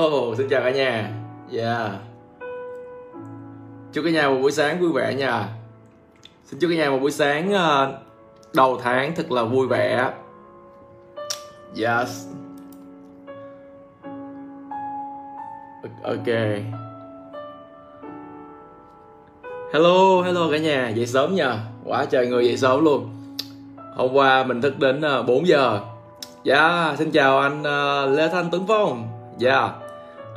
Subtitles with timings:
[0.00, 1.10] Hello, xin chào cả nhà.
[1.52, 1.90] Yeah.
[3.92, 5.48] Chúc cả nhà một buổi sáng vui vẻ nha.
[6.44, 7.98] Xin chúc cả nhà một buổi sáng ờ,
[8.54, 10.10] đầu tháng thật là vui vẻ.
[11.76, 12.26] Yes.
[16.02, 16.26] Ok.
[19.72, 21.58] Hello, hello cả nhà, dậy sớm nha.
[21.84, 23.10] Quá trời người dậy sớm luôn.
[23.96, 25.80] Hôm qua mình thức đến ờ, 4 giờ.
[26.44, 29.08] Dạ, xin chào anh ờ, Lê Thanh Tuấn Phong.
[29.38, 29.70] Dạ.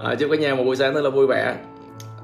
[0.02, 1.56] À, chúc cả nhà một buổi sáng rất là vui vẻ.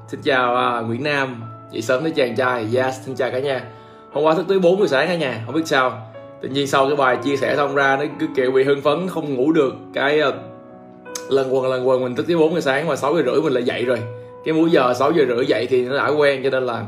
[0.08, 2.66] Xin chào à, Nguyễn Nam, dậy sớm với chàng trai.
[2.74, 3.64] Yes, xin chào cả nhà.
[4.12, 5.92] Hôm qua thức tới 4 giờ sáng cả nhà, không biết sao.
[6.42, 9.08] Tự nhiên sau cái bài chia sẻ xong ra nó cứ kiểu bị hưng phấn
[9.08, 9.74] không ngủ được.
[9.94, 10.34] Cái uh,
[11.28, 13.52] lần quần lần quần mình thức tới 4 giờ sáng mà 6 giờ rưỡi mình
[13.52, 13.98] lại dậy rồi.
[14.44, 16.84] Cái múi giờ 6 giờ rưỡi dậy thì nó đã quen cho nên là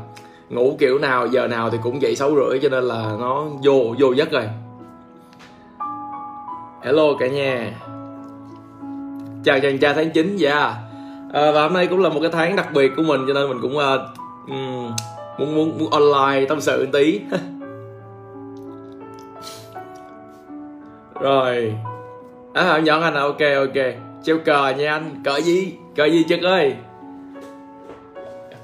[0.49, 3.95] ngủ kiểu nào giờ nào thì cũng dậy 6 rưỡi cho nên là nó vô
[3.99, 4.43] vô giấc rồi.
[6.83, 7.71] Hello cả nhà
[9.43, 10.61] chào chàng trai tháng 9 dạ yeah.
[10.63, 10.75] à,
[11.33, 13.49] ờ, và hôm nay cũng là một cái tháng đặc biệt của mình cho nên
[13.49, 13.83] mình cũng uh,
[14.47, 14.91] um,
[15.37, 17.19] muốn, muốn muốn online tâm sự một tí.
[21.21, 21.73] Rồi.
[22.53, 23.83] À nhận anh à ok ok.
[24.23, 25.73] Treo cờ nha anh cờ gì?
[25.95, 26.75] Cờ gì chứ ơi?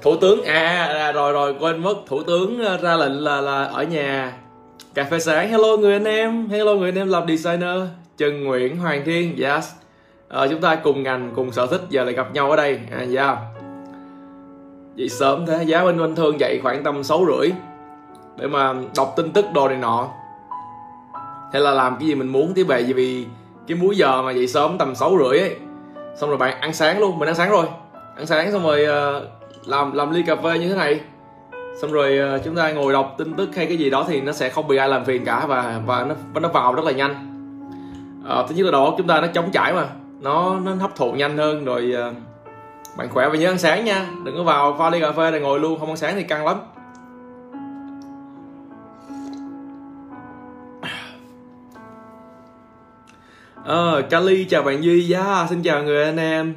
[0.02, 1.94] Thủ tướng à, à rồi rồi quên mất.
[2.06, 4.32] Thủ tướng ờ, ra lệnh là là ở nhà.
[4.94, 5.50] Cà phê sáng.
[5.50, 7.80] Hello người anh em hello người anh em làm designer.
[8.16, 9.79] Trần nguyễn hoàng thiên yes
[10.30, 12.80] à, chúng ta cùng ngành cùng sở thích giờ lại gặp nhau ở đây.
[12.90, 13.26] À, dạ.
[13.26, 13.38] yeah.
[14.94, 17.50] dậy sớm thế giá bên anh thương dậy khoảng tầm sáu rưỡi
[18.36, 20.08] để mà đọc tin tức đồ này nọ.
[21.52, 23.26] Hay là làm cái gì mình muốn tí về vì
[23.66, 25.56] cái múi giờ mà dậy sớm tầm sáu rưỡi ấy.
[26.16, 27.66] Xong rồi bạn ăn sáng luôn mình ăn sáng rồi.
[28.16, 29.22] Ăn sáng xong rồi uh,
[29.68, 31.00] làm làm ly cà phê như thế này.
[31.80, 34.32] Xong rồi uh, chúng ta ngồi đọc tin tức hay cái gì đó thì nó
[34.32, 37.26] sẽ không bị ai làm phiền cả và và nó nó vào rất là nhanh.
[38.22, 39.86] Uh, thứ nhất là đó chúng ta nó chống chảy mà
[40.20, 42.16] nó nó hấp thụ nhanh hơn rồi uh,
[42.96, 44.06] bạn khỏe và nhớ ăn sáng nha.
[44.24, 46.46] Đừng có vào pha ly cà phê này ngồi luôn không ăn sáng thì căng
[46.46, 46.56] lắm.
[53.64, 56.54] Ờ, uh, Kali chào bạn Duy, yeah, xin chào người anh em.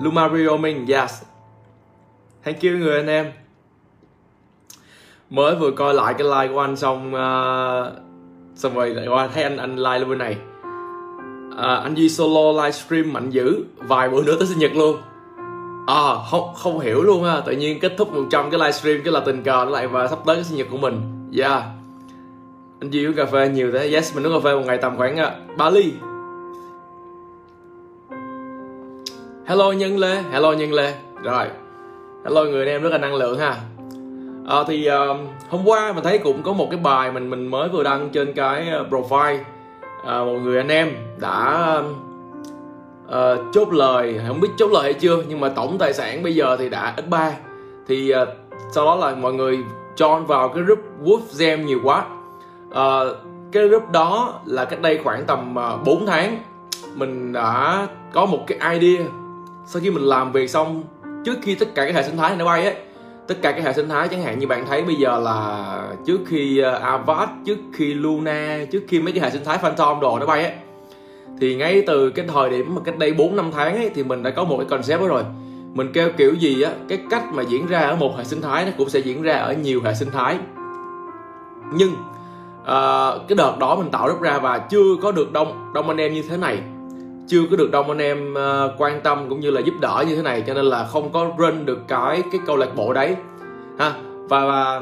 [0.00, 1.22] Lumario Minh, yes.
[2.44, 3.32] Thank you người anh em.
[5.30, 7.92] Mới vừa coi lại cái like của anh xong uh,
[8.54, 10.36] Xong rồi lại qua thấy anh anh like lên bên này
[11.56, 14.96] à, anh Duy solo livestream mạnh dữ vài bữa nữa tới sinh nhật luôn.
[15.86, 19.20] À không không hiểu luôn ha tự nhiên kết thúc 100 cái livestream cái là
[19.20, 21.00] tình cờ lại và sắp tới cái sinh nhật của mình.
[21.38, 21.62] Yeah
[22.82, 23.90] anh Duy uống cà phê nhiều thế.
[23.92, 25.92] Yes mình uống cà phê một ngày tầm khoảng uh, 3 ly
[29.46, 30.94] hello nhân lê hello nhân lê.
[31.22, 31.46] Rồi.
[32.24, 33.56] Hello người anh em rất là năng lượng ha.
[34.48, 35.16] À, thì uh,
[35.48, 38.32] hôm qua mình thấy cũng có một cái bài mình mình mới vừa đăng trên
[38.32, 39.38] cái à, profile
[40.06, 40.88] à, một người anh em
[41.20, 41.82] đã
[43.10, 46.34] à, chốt lời không biết chốt lời hay chưa nhưng mà tổng tài sản bây
[46.34, 47.32] giờ thì đã ít ba.
[47.88, 48.26] Thì à,
[48.70, 49.58] sau đó là mọi người
[49.96, 52.04] join vào cái group Wolf Jam nhiều quá.
[52.74, 53.00] À,
[53.52, 56.38] cái group đó là cách đây khoảng tầm uh, 4 tháng
[56.94, 59.06] mình đã có một cái idea.
[59.66, 60.82] Sau khi mình làm việc xong
[61.24, 62.76] trước khi tất cả cái hệ sinh thái nó bay ấy
[63.32, 65.64] tất cả các hệ sinh thái chẳng hạn như bạn thấy bây giờ là
[66.06, 70.00] trước khi Avat, Avast trước khi Luna trước khi mấy cái hệ sinh thái Phantom
[70.00, 70.52] đồ nó bay ấy
[71.40, 74.22] thì ngay từ cái thời điểm mà cách đây 4 năm tháng ấy thì mình
[74.22, 75.22] đã có một cái concept đó rồi.
[75.74, 78.64] Mình kêu kiểu gì á cái cách mà diễn ra ở một hệ sinh thái
[78.64, 80.38] nó cũng sẽ diễn ra ở nhiều hệ sinh thái.
[81.74, 81.92] Nhưng
[82.62, 86.00] uh, cái đợt đó mình tạo rất ra và chưa có được đông đông anh
[86.00, 86.58] em như thế này.
[87.28, 90.16] Chưa có được đông anh em uh, quan tâm cũng như là giúp đỡ như
[90.16, 93.16] thế này cho nên là không có run được cái cái câu lạc bộ đấy
[93.82, 93.94] ha
[94.28, 94.80] và, và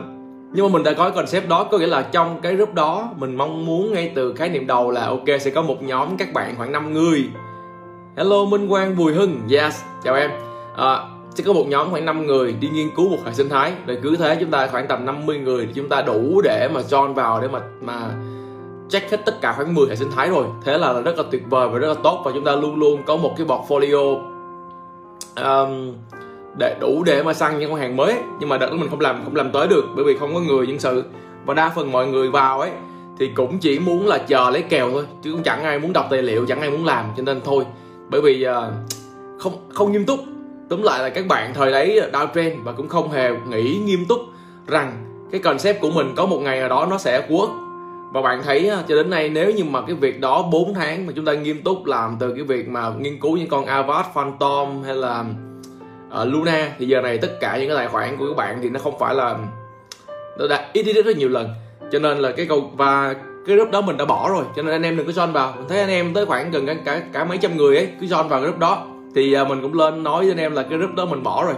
[0.53, 3.11] nhưng mà mình đã có cái concept đó có nghĩa là trong cái group đó
[3.17, 6.33] mình mong muốn ngay từ khái niệm đầu là ok sẽ có một nhóm các
[6.33, 7.25] bạn khoảng 5 người.
[8.17, 9.41] Hello minh quang bùi hưng.
[9.51, 10.31] Yes chào em.
[10.77, 10.99] À,
[11.35, 13.73] sẽ có một nhóm khoảng 5 người đi nghiên cứu một hệ sinh thái.
[13.87, 16.81] Rồi cứ thế chúng ta khoảng tầm 50 người thì chúng ta đủ để mà
[16.81, 18.11] join vào để mà mà
[18.89, 20.45] check hết tất cả khoảng 10 hệ sinh thái rồi.
[20.65, 23.03] Thế là rất là tuyệt vời và rất là tốt và chúng ta luôn luôn
[23.07, 24.19] có một cái portfolio.
[25.37, 25.93] Um,
[26.59, 28.15] để đủ để mà săn những con hàng mới.
[28.41, 30.41] Nhưng mà đợt đó mình không làm không làm tới được bởi vì không có
[30.41, 31.05] người nhân sự.
[31.45, 32.71] Và đa phần mọi người vào ấy
[33.19, 36.07] thì cũng chỉ muốn là chờ lấy kèo thôi chứ cũng chẳng ai muốn đọc
[36.11, 37.65] tài liệu chẳng ai muốn làm cho nên thôi.
[38.11, 38.55] Bởi vì uh,
[39.39, 40.21] không không nghiêm túc.
[40.69, 44.21] Tóm lại là các bạn thời đấy downtrend và cũng không hề nghĩ nghiêm túc
[44.67, 44.93] rằng
[45.33, 47.71] cái concept của mình có một ngày nào đó nó sẽ work.
[48.13, 51.07] Và bạn thấy ờ, cho đến nay nếu như mà cái việc đó 4 tháng
[51.07, 54.07] mà chúng ta nghiêm túc làm từ cái việc mà nghiên cứu những con Avat,
[54.15, 55.25] Phantom hay là
[56.23, 58.69] uh, Luna thì giờ này tất cả những cái tài khoản của các bạn thì
[58.69, 59.39] nó không phải là
[60.39, 61.49] nó đã ít đi rất nhiều lần.
[61.93, 63.15] Cho nên là cái câu và
[63.47, 64.45] cái group đó mình đã bỏ rồi.
[64.57, 65.55] Cho nên anh em đừng có join vào.
[65.57, 68.07] Mình thấy anh em tới khoảng gần cả cả, cả mấy trăm người ấy cứ
[68.07, 68.87] join vào cái group đó.
[69.15, 71.45] Thì uh, mình cũng lên nói với anh em là cái group đó mình bỏ
[71.45, 71.55] rồi.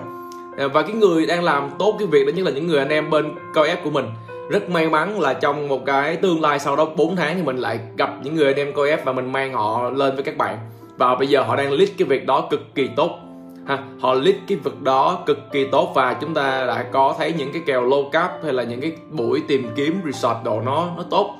[0.66, 2.88] Uh, và cái người đang làm tốt cái việc đó nhất là những người anh
[2.88, 4.06] em bên coi ép của mình.
[4.50, 7.56] Rất may mắn là trong một cái tương lai sau đó 4 tháng thì mình
[7.56, 10.36] lại gặp những người anh em coi ép và mình mang họ lên với các
[10.36, 10.58] bạn.
[10.96, 13.18] Và bây giờ họ đang lead cái việc đó cực kỳ tốt
[13.66, 17.34] ha họ lead cái vực đó cực kỳ tốt và chúng ta đã có thấy
[17.38, 20.88] những cái kèo low cap hay là những cái buổi tìm kiếm resort đồ nó
[20.96, 21.34] nó tốt.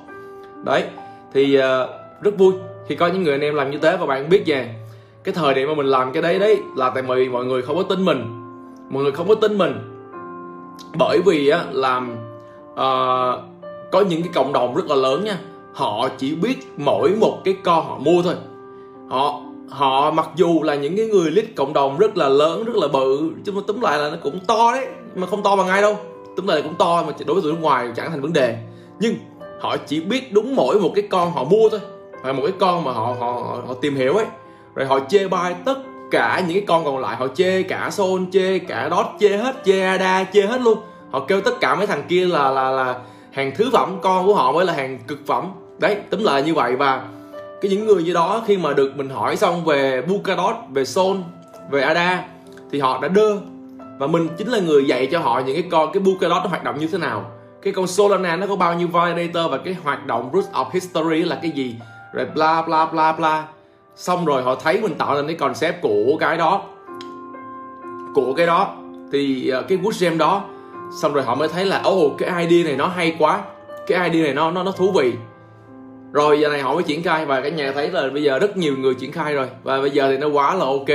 [0.63, 0.83] Đấy
[1.33, 1.63] thì uh,
[2.21, 2.53] rất vui
[2.87, 4.73] khi có những người anh em làm như thế và bạn biết rằng
[5.23, 7.77] cái thời điểm mà mình làm cái đấy đấy là tại vì mọi người không
[7.77, 8.25] có tin mình.
[8.89, 9.73] Mọi người không có tin mình.
[10.97, 12.15] Bởi vì á làm
[12.73, 13.43] uh,
[13.91, 15.37] có những cái cộng đồng rất là lớn nha
[15.73, 18.35] họ chỉ biết mỗi một cái con họ mua thôi.
[19.09, 19.41] Họ
[19.73, 22.87] họ mặc dù là những cái người lead cộng đồng rất là lớn rất là
[22.87, 25.81] bự chứ mà túm lại là nó cũng to đấy mà không to bằng ai
[25.81, 25.97] đâu.
[26.35, 28.57] Túm lại là cũng to mà đối với tụi nước ngoài chẳng thành vấn đề.
[28.99, 29.15] Nhưng
[29.61, 31.79] họ chỉ biết đúng mỗi một cái con họ mua thôi
[32.23, 34.25] hoặc một cái con mà họ họ họ, họ tìm hiểu ấy.
[34.75, 35.77] Rồi họ chê bai tất
[36.11, 39.55] cả những cái con còn lại họ chê cả son chê cả Dot chê hết
[39.65, 40.77] chê Ada chê hết luôn.
[41.11, 42.99] Họ kêu tất cả mấy thằng kia là là là
[43.31, 45.51] hàng thứ phẩm con của họ mới là hàng cực phẩm.
[45.79, 47.03] Đấy tóm lại như vậy và
[47.63, 51.17] cái những người như đó khi mà được mình hỏi xong về Bukadot, về Sol,
[51.69, 52.25] về Ada
[52.71, 53.37] thì họ đã đơ
[53.97, 56.63] và mình chính là người dạy cho họ những cái con cái Bukadot nó hoạt
[56.63, 57.31] động như thế nào.
[57.61, 61.21] Cái con Solana nó có bao nhiêu validator và cái hoạt động root of history
[61.21, 61.75] là cái gì.
[62.13, 63.45] Rồi bla bla bla bla.
[63.95, 66.61] Xong rồi họ thấy mình tạo nên cái concept của cái đó
[68.15, 68.75] của cái đó.
[69.11, 70.43] Thì ờ, cái wood gem đó
[71.01, 73.41] xong rồi họ mới thấy là oh cái idea này nó hay quá.
[73.87, 75.13] Cái idea này nó nó nó thú vị
[76.13, 78.57] rồi giờ này họ mới triển khai và cả nhà thấy là bây giờ rất
[78.57, 79.47] nhiều người triển khai rồi.
[79.63, 80.89] Và bây giờ thì nó quá là ok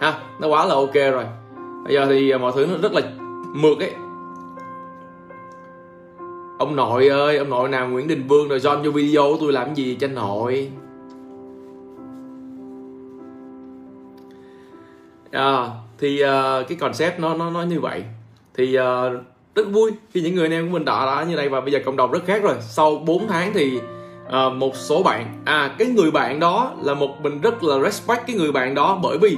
[0.00, 0.18] ha?
[0.40, 1.24] Nó quá là ok rồi.
[1.84, 3.00] Bây giờ thì mọi thứ nó rất là
[3.54, 3.92] mượt ấy.
[6.58, 9.52] Ông nội ơi ông nội nào nguyễn đình vương rồi john cho video của tôi
[9.52, 10.70] làm gì cho nội?
[15.30, 15.68] À,
[15.98, 18.04] thì uh, cái concept nó nó nó như vậy.
[18.54, 19.12] Thì uh,
[19.54, 21.72] rất vui khi những người anh em của mình đã, đã như này và bây
[21.72, 22.54] giờ cộng đồng rất khác rồi.
[22.60, 23.80] Sau 4 tháng thì
[24.28, 25.42] uh, một số bạn.
[25.44, 28.98] À cái người bạn đó là một mình rất là respect cái người bạn đó
[29.02, 29.36] bởi vì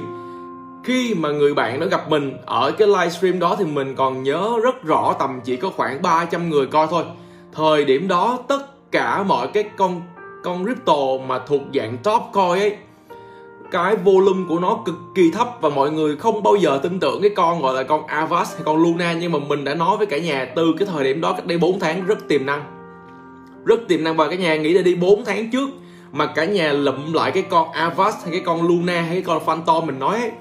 [0.83, 4.53] khi mà người bạn đó gặp mình ở cái livestream đó thì mình còn nhớ
[4.63, 7.03] rất rõ tầm chỉ có khoảng 300 người coi thôi.
[7.53, 10.01] Thời điểm đó tất cả mọi cái con
[10.43, 10.97] con crypto
[11.27, 12.77] mà thuộc dạng top coin ấy
[13.71, 17.21] cái volume của nó cực kỳ thấp và mọi người không bao giờ tin tưởng
[17.21, 20.07] cái con gọi là con Avast hay con Luna nhưng mà mình đã nói với
[20.07, 22.80] cả nhà từ cái thời điểm đó cách đây 4 tháng rất tiềm năng
[23.65, 25.69] rất tiềm năng và cả nhà nghĩ là đi 4 tháng trước
[26.11, 29.45] mà cả nhà lụm lại cái con Avast hay cái con Luna hay cái con
[29.45, 30.31] Phantom mình nói ấy,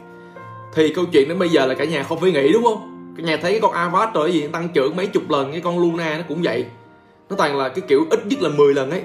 [0.75, 3.14] thì câu chuyện đến bây giờ là cả nhà không phải nghĩ đúng không?
[3.17, 5.78] Cả nhà thấy cái con Avast rồi gì tăng trưởng mấy chục lần cái con
[5.78, 6.67] Luna nó cũng vậy.
[7.31, 9.02] Nó toàn là cái kiểu ít nhất là 10 lần ấy.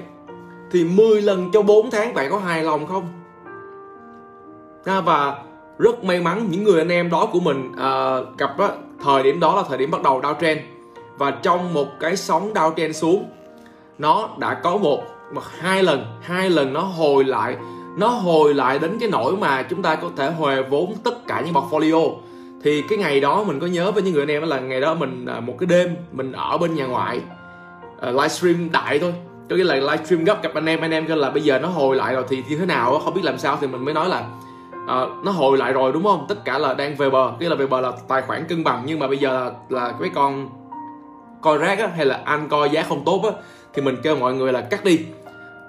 [0.72, 3.06] Thì 10 lần cho 4 tháng bạn có hài lòng không?
[4.84, 5.38] À, và
[5.78, 8.68] rất may mắn những người anh em đó của mình à, gặp á,
[9.04, 10.58] thời điểm đó là thời điểm bắt đầu downtrend.
[11.18, 13.24] Và trong một cái sóng downtrend xuống
[13.98, 15.02] nó đã có một
[15.34, 17.56] một hai lần hai lần nó hồi lại
[17.96, 21.40] nó hồi lại đến cái nỗi mà chúng ta có thể huề vốn tất cả
[21.40, 22.14] những portfolio.
[22.62, 24.94] Thì cái ngày đó mình có nhớ với những người anh em là ngày đó
[24.94, 27.20] mình à, một cái đêm mình ở bên nhà ngoại
[28.08, 29.14] uh, livestream đại thôi.
[29.50, 31.68] Có nghĩa là livestream gấp gặp anh em anh em kêu là bây giờ nó
[31.68, 34.08] hồi lại rồi thì như thế nào không biết làm sao thì mình mới nói
[34.08, 34.28] là
[34.84, 36.26] uh, nó hồi lại rồi đúng không?
[36.28, 38.82] Tất cả là đang về bờ cái là về bờ là tài khoản cân bằng
[38.86, 40.48] nhưng mà bây giờ là, là cái con
[41.40, 43.30] coi rác á, hay là anh coi giá không tốt á
[43.74, 44.98] thì mình kêu mọi người là cắt đi.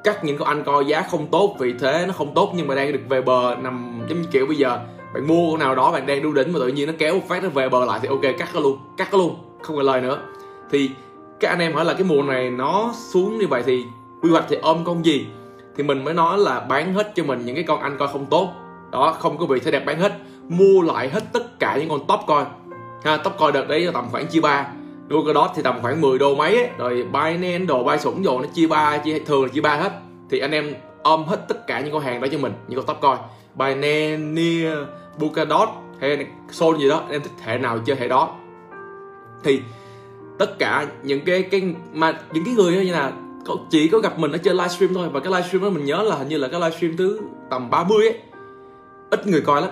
[0.03, 2.75] Cắt những con anh coi giá không tốt vì thế nó không tốt nhưng mà
[2.75, 4.79] đang được về bờ nằm giống như kiểu bây giờ
[5.13, 7.27] bạn mua con nào đó bạn đang đu đỉnh mà tự nhiên nó kéo một
[7.27, 9.85] phát nó về bờ lại thì ok cắt nó luôn cắt nó luôn không còn
[9.85, 10.17] lời nữa.
[10.71, 10.89] Thì
[11.39, 13.85] các anh em hỏi là cái mùa này nó xuống như vậy thì
[14.21, 15.27] quy hoạch thì ôm con gì?
[15.77, 18.25] Thì mình mới nói là bán hết cho mình những cái con anh coi không
[18.25, 18.49] tốt.
[18.91, 20.13] Đó không có vị thế đẹp bán hết
[20.49, 22.45] mua lại hết tất cả những con top coi
[23.03, 24.67] ha top coi đợt đấy là tầm khoảng chia ba.
[25.09, 26.69] Polkadot thì tầm khoảng 10 đô mấy ấy.
[26.77, 29.91] rồi Binance đồ bay sủng đồ nó chia ba chia thường là chia ba hết.
[30.29, 30.73] Thì anh em
[31.03, 33.17] ôm hết tất cả những con hàng đó cho mình những con top coin.
[33.55, 34.77] Binance, Near,
[35.19, 38.35] Polkadot hay Sol gì đó anh em thích hệ nào chơi hệ đó.
[39.43, 39.61] Thì
[40.39, 43.11] tất cả những cái cái mà những cái người như là
[43.69, 45.09] chỉ có gặp mình ở trên livestream thôi.
[45.11, 48.07] Và cái livestream đó mình nhớ là hình như là cái livestream thứ tầm 30
[48.07, 48.19] ấy.
[49.09, 49.71] Ít người coi lắm.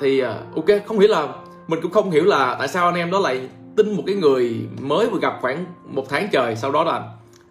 [0.00, 1.28] Thì à, ok không hiểu là
[1.68, 4.68] mình cũng không hiểu là tại sao anh em đó lại tin một cái người
[4.80, 7.02] mới vừa gặp khoảng một tháng trời, sau đó là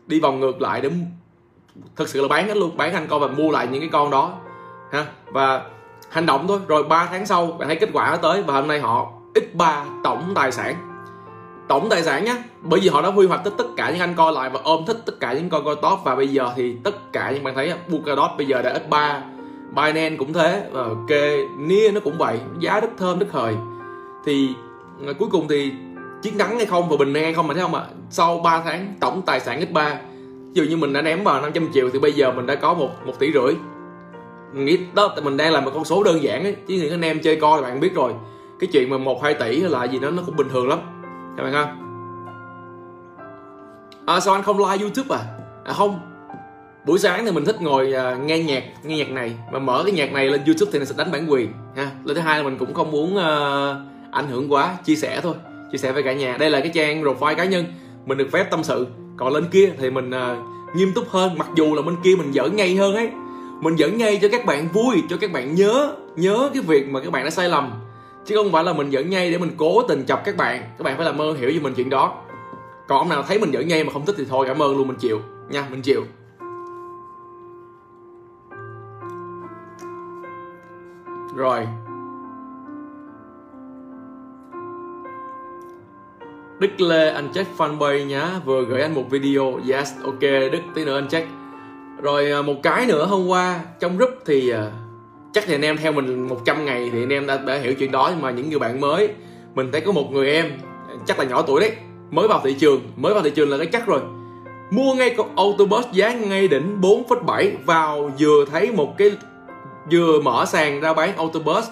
[0.08, 0.90] đi vòng ngược lại để
[1.96, 4.12] thực sự là bán hết luôn, bán anh con và mua lại những cái con
[4.12, 4.34] đó,
[4.92, 5.06] ha.
[5.26, 5.62] Và
[6.10, 6.60] hành động thôi.
[6.68, 9.86] Rồi 3 tháng sau, bạn thấy kết quả nó tới và hôm nay họ x3
[10.04, 10.76] tổng tài sản.
[11.68, 14.16] Tổng tài sản nhé bởi vì họ đã quy hoạch tất tất cả những anh
[14.16, 16.76] coi lại và ôm thích tất cả những con coi top và bây giờ thì
[16.84, 19.22] tất cả những bạn thấy Polkadot bây giờ đã x3
[19.76, 21.22] Binance cũng thế ờ, và ok
[21.58, 23.56] Nia nó cũng vậy, giá đất thơm đất hời.
[24.26, 24.50] Thì
[25.06, 25.72] ờ, cuối cùng thì
[26.22, 27.86] chiến thắng hay không và bình an hay không mà thấy không ạ?
[28.10, 29.96] Sau 3 tháng tổng tài sản x3
[30.54, 32.74] ví dụ như mình đã ném vào 500 triệu thì bây giờ mình đã có
[32.74, 33.54] một một tỷ rưỡi.
[34.54, 37.02] Mình nghĩ đó mình đang làm một con số đơn giản ấy chứ những anh
[37.02, 38.14] em chơi coi thì bạn biết rồi.
[38.60, 40.80] Cái chuyện mà một hai tỷ là gì đó nó cũng bình thường lắm.
[41.38, 41.76] Các bạn ha.
[44.06, 45.22] À, sao anh không like youtube à?
[45.66, 46.00] À không.
[46.86, 49.36] Buổi sáng thì mình thích ngồi uh, nghe nhạc nghe nhạc này.
[49.52, 51.92] Mà mở cái nhạc này lên youtube thì nó sẽ đánh bản quyền ha.
[52.04, 55.36] Lần thứ hai là mình cũng không muốn uh, ảnh hưởng quá chia sẻ thôi
[55.72, 56.38] chia sẻ với cả nhà.
[56.38, 57.66] Đây là cái trang profile cá nhân.
[58.06, 58.88] Mình được phép tâm sự.
[59.18, 61.38] Còn lên kia thì mình uh, nghiêm túc hơn.
[61.38, 63.12] Mặc dù là bên kia mình giỡn ngay hơn ấy.
[63.62, 67.00] Mình dẫn ngay cho các bạn vui cho các bạn nhớ nhớ cái việc mà
[67.00, 67.72] các bạn đã sai lầm.
[68.26, 70.62] Chứ không phải là mình dẫn ngay để mình cố tình chọc các bạn.
[70.78, 72.16] Các bạn phải làm ơn hiểu cho mình chuyện đó.
[72.88, 74.88] Còn ông nào thấy mình dẫn ngay mà không thích thì thôi cảm ơn luôn.
[74.88, 75.20] Mình chịu.
[75.50, 76.04] Nha mình chịu.
[81.36, 81.68] Rồi.
[86.62, 89.60] Đức Lê anh check fanpage nhá Vừa gửi anh một video.
[89.70, 91.28] Yes ok Đức tí nữa anh check.
[92.02, 94.72] Rồi à, một cái nữa hôm qua Trong group thì à,
[95.34, 97.92] Chắc thì anh em theo mình 100 ngày Thì anh em đã, đã hiểu chuyện
[97.92, 99.10] đó Nhưng mà những người bạn mới
[99.56, 100.52] Mình thấy có một người em
[101.06, 101.72] Chắc là nhỏ tuổi đấy
[102.12, 104.00] Mới vào thị trường Mới vào thị trường là cái chắc rồi.
[104.72, 109.12] Mua ngay con Autobus giá ngay đỉnh 4,7 Vào vừa thấy một cái
[109.92, 111.66] Vừa mở sàn ra bán Autobus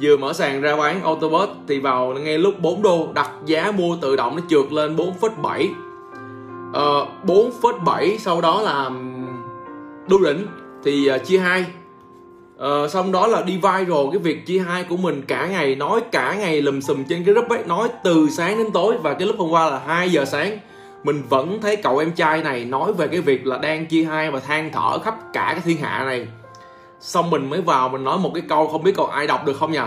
[0.00, 3.96] vừa mở sàn ra bán Autobot thì vào ngay lúc 4 đô đặt giá mua
[3.96, 5.68] tự động nó trượt lên 4,7
[6.72, 8.90] ờ, 4,7 sau đó là
[10.08, 10.46] đu đỉnh
[10.84, 11.64] thì uh, chia hai.
[12.56, 16.00] Uh, xong đó là đi viral cái việc chia hai của mình cả ngày nói
[16.12, 19.26] cả ngày lùm xùm trên cái group ấy nói từ sáng đến tối và cái
[19.26, 20.58] lúc hôm qua là 2 giờ sáng.
[21.04, 24.30] Mình vẫn thấy cậu em trai này nói về cái việc là đang chia hai
[24.30, 26.26] và than thở khắp cả cái thiên hạ này
[27.00, 29.56] xong mình mới vào mình nói một cái câu, không biết còn ai đọc được
[29.56, 29.78] không nhỉ?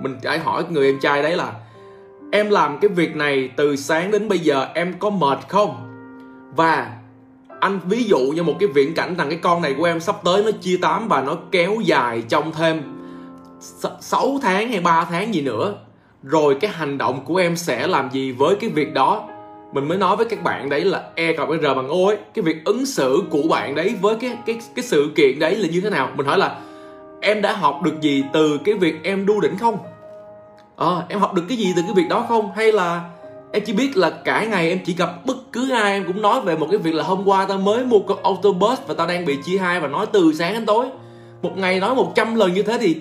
[0.00, 1.52] Mình phải hỏi người em trai đấy là,
[2.32, 5.88] em làm cái việc này từ sáng đến bây giờ em có mệt không?
[6.56, 6.92] Và
[7.60, 10.16] anh ví dụ như một cái viễn cảnh rằng cái con này của em sắp
[10.24, 12.82] tới nó chia tám và nó kéo dài trong thêm
[14.00, 15.74] 6 tháng hay 3 tháng gì nữa.
[16.22, 19.28] Rồi cái hành động của em sẽ làm gì với cái việc đó?
[19.72, 22.42] Mình mới nói với các bạn đấy là e cộng r bằng o ấy cái
[22.42, 25.80] việc ứng xử của bạn đấy với cái cái cái sự kiện đấy là như
[25.80, 26.08] thế nào?
[26.16, 26.56] Mình hỏi là
[27.20, 29.78] em đã học được gì từ cái việc em đu đỉnh không?
[30.76, 32.52] À, em học được cái gì từ cái việc đó không?
[32.56, 33.04] Hay là
[33.52, 36.40] em chỉ biết là cả ngày em chỉ gặp bất cứ ai em cũng nói
[36.40, 39.24] về một cái việc là hôm qua tao mới mua con autobus và tao đang
[39.24, 40.86] bị chia hai và nói từ sáng đến tối.
[41.42, 42.96] Một ngày nói 100 lần như thế thì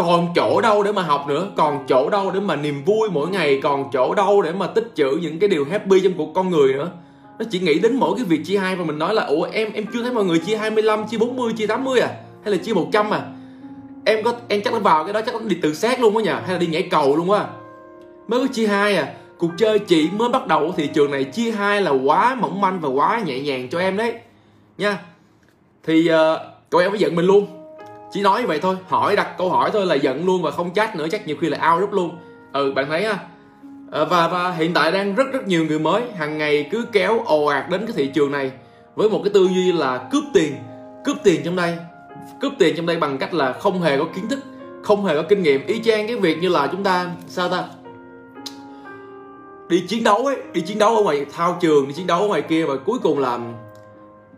[0.00, 1.48] còn chỗ đâu để mà học nữa?
[1.56, 3.60] Còn chỗ đâu để mà niềm vui mỗi ngày?
[3.62, 6.72] Còn chỗ đâu để mà tích trữ những cái điều happy trong cuộc con người
[6.72, 6.90] nữa?
[7.38, 9.72] Nó chỉ nghĩ đến mỗi cái việc chia hai và mình nói là ủa em
[9.72, 12.08] em chưa thấy mọi người chia 25 chia 40 chia 80 à?
[12.44, 13.22] Hay là chia 100 à?
[14.04, 16.22] Em có em chắc nó vào cái đó chắc nó đi tự sát luôn á
[16.24, 17.46] nhờ hay là đi nhảy cầu luôn á.
[18.28, 19.12] Mới có chia hai à.
[19.38, 22.60] Cuộc chơi chỉ mới bắt đầu ở thị trường này chia hai là quá mỏng
[22.60, 24.14] manh và quá nhẹ nhàng cho em đấy.
[24.78, 24.98] Nha.
[25.84, 26.40] Thì uh,
[26.70, 27.59] cậu em mới giận mình luôn
[28.12, 30.96] chỉ nói vậy thôi, hỏi đặt câu hỏi thôi là giận luôn và không chat
[30.96, 32.18] nữa, chắc nhiều khi là out group luôn.
[32.52, 33.18] Ừ bạn thấy á
[33.90, 37.22] ờ, và và hiện tại đang rất rất nhiều người mới, hàng ngày cứ kéo
[37.24, 38.52] ồ ạt đến cái thị trường này
[38.94, 40.54] với một cái tư duy là cướp tiền
[41.04, 41.76] cướp tiền trong đây,
[42.40, 44.38] cướp tiền trong đây bằng cách là không hề có kiến thức,
[44.82, 45.66] không hề có kinh nghiệm.
[45.66, 47.64] Y chang cái việc như là chúng ta, sao ta?
[49.68, 52.26] Đi chiến đấu ấy, đi chiến đấu ở ngoài thao trường, đi chiến đấu ở
[52.26, 53.38] ngoài kia và cuối cùng là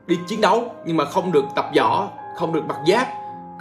[0.06, 3.08] đi chiến đấu nhưng mà không được tập võ, không được mặc giáp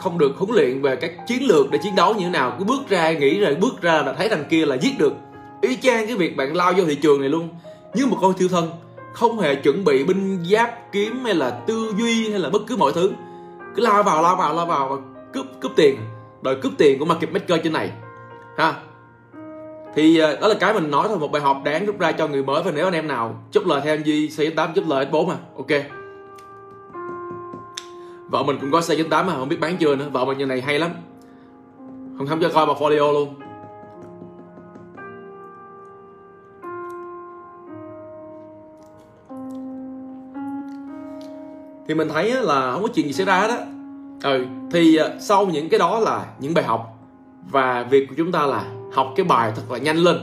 [0.01, 2.55] không được huấn luyện về các chiến lược để chiến đấu như thế nào.
[2.59, 5.13] Cứ bước ra, nghĩ rồi bước ra là thấy thằng kia là giết được.
[5.61, 7.49] Y chang cái việc bạn lao vô thị trường này luôn.
[7.93, 8.69] Như một con thiêu thân,
[9.13, 12.77] không hề chuẩn bị binh giáp, kiếm hay là tư duy hay là bất cứ
[12.77, 13.11] mọi thứ.
[13.75, 14.95] Cứ lao vào lao vào lao vào và
[15.33, 15.95] cướp cướp tiền.
[16.41, 17.91] Đòi cướp tiền của market maker trên này.
[18.57, 18.73] Ha?
[19.95, 22.27] Thì ờ, đó là cái mình nói thôi, một bài học đáng rút ra cho
[22.27, 25.07] người mới và nếu anh em nào chúc lời theo anh Duy C8 chúc lời
[25.11, 25.35] S4 mà.
[25.57, 26.00] Ok
[28.31, 30.09] vợ mình cũng có xe 98 mà, không biết bán chưa nữa.
[30.11, 30.91] Vợ mình như này hay lắm.
[32.17, 33.35] Không không cho coi portfolio luôn.
[41.87, 43.57] Thì mình thấy là không có chuyện gì xảy ra hết á.
[44.23, 46.97] Ừ thì à, sau những cái đó là những bài học.
[47.51, 50.17] Và việc của chúng ta là học cái bài thật là nhanh lên.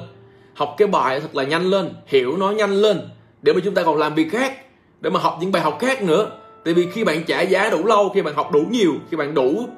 [0.55, 3.09] Học cái bài thật là nhanh lên, hiểu nó nhanh lên,
[3.43, 4.53] để mà chúng ta còn làm việc khác,
[5.00, 6.31] để mà học những bài học khác nữa
[6.65, 9.35] tại vì khi bạn trả giá đủ lâu, khi bạn học đủ nhiều, khi bạn
[9.35, 9.69] đủ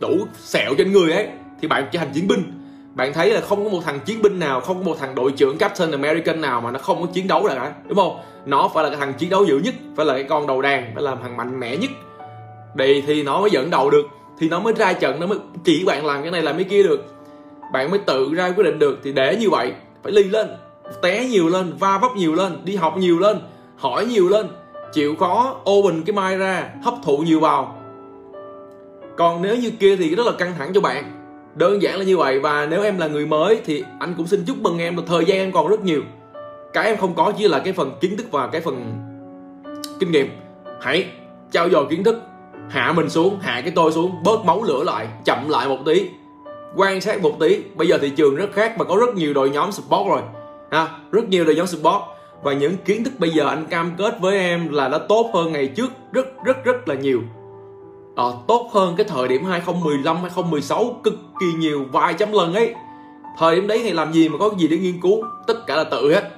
[0.00, 1.28] đủ sẹo trên người ấy,
[1.60, 2.42] thì bạn trở thành chiến binh.
[2.94, 5.32] Bạn thấy là không có một thằng chiến binh nào, không có một thằng đội
[5.32, 8.16] trưởng Captain American nào mà nó không có chiến đấu cả đúng không?
[8.46, 10.90] Nó phải là cái thằng chiến đấu dữ nhất, phải là cái con đầu đàn,
[10.94, 11.90] phải là thằng mạnh mẽ nhất.
[12.74, 14.06] Đây thì nó mới dẫn đầu được,
[14.38, 16.82] thì nó mới ra trận, nó mới chỉ bạn làm cái này làm cái kia
[16.82, 17.04] được.
[17.72, 19.72] Bạn mới tự ra quyết định được, thì để như vậy,
[20.02, 20.48] phải ly lên,
[21.02, 23.38] té nhiều lên, va vấp nhiều lên, đi học nhiều lên,
[23.76, 24.46] hỏi nhiều lên
[24.94, 27.76] chịu khó open cái mai ra, hấp thụ nhiều vào.
[29.16, 31.04] Còn nếu như kia thì rất là căng thẳng cho bạn.
[31.54, 34.44] Đơn giản là như vậy và nếu em là người mới thì anh cũng xin
[34.46, 36.02] chúc mừng em là thời gian em còn rất nhiều.
[36.72, 38.94] Cái em không có chỉ là cái phần kiến thức và cái phần
[40.00, 40.28] kinh nghiệm.
[40.80, 41.06] Hãy
[41.50, 42.22] trao dồi kiến thức,
[42.68, 46.08] hạ mình xuống, hạ cái tôi xuống, bớt máu lửa lại, chậm lại một tí,
[46.76, 47.62] quan sát một tí.
[47.74, 50.20] Bây giờ thị trường rất khác và có rất nhiều đội nhóm support rồi.
[50.70, 52.02] Ha, rất nhiều đội nhóm support
[52.42, 55.52] và những kiến thức bây giờ anh cam kết với em là nó tốt hơn
[55.52, 57.20] ngày trước rất rất rất là nhiều.
[58.16, 62.74] À, tốt hơn cái thời điểm 2015 2016 cực kỳ nhiều vài trăm lần ấy.
[63.38, 65.84] Thời điểm đấy thì làm gì mà có gì để nghiên cứu tất cả là
[65.84, 66.30] tự hết.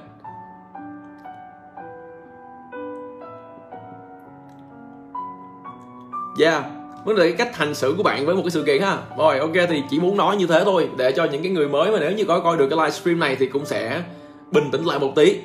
[6.39, 6.63] Yeah
[7.07, 8.97] vấn đề cái cách hành xử của bạn với một cái sự kiện ha.
[9.17, 11.91] Rồi ok thì chỉ muốn nói như thế thôi để cho những cái người mới
[11.91, 14.01] mà nếu như có coi được cái livestream này thì cũng sẽ
[14.51, 15.39] bình tĩnh lại một tí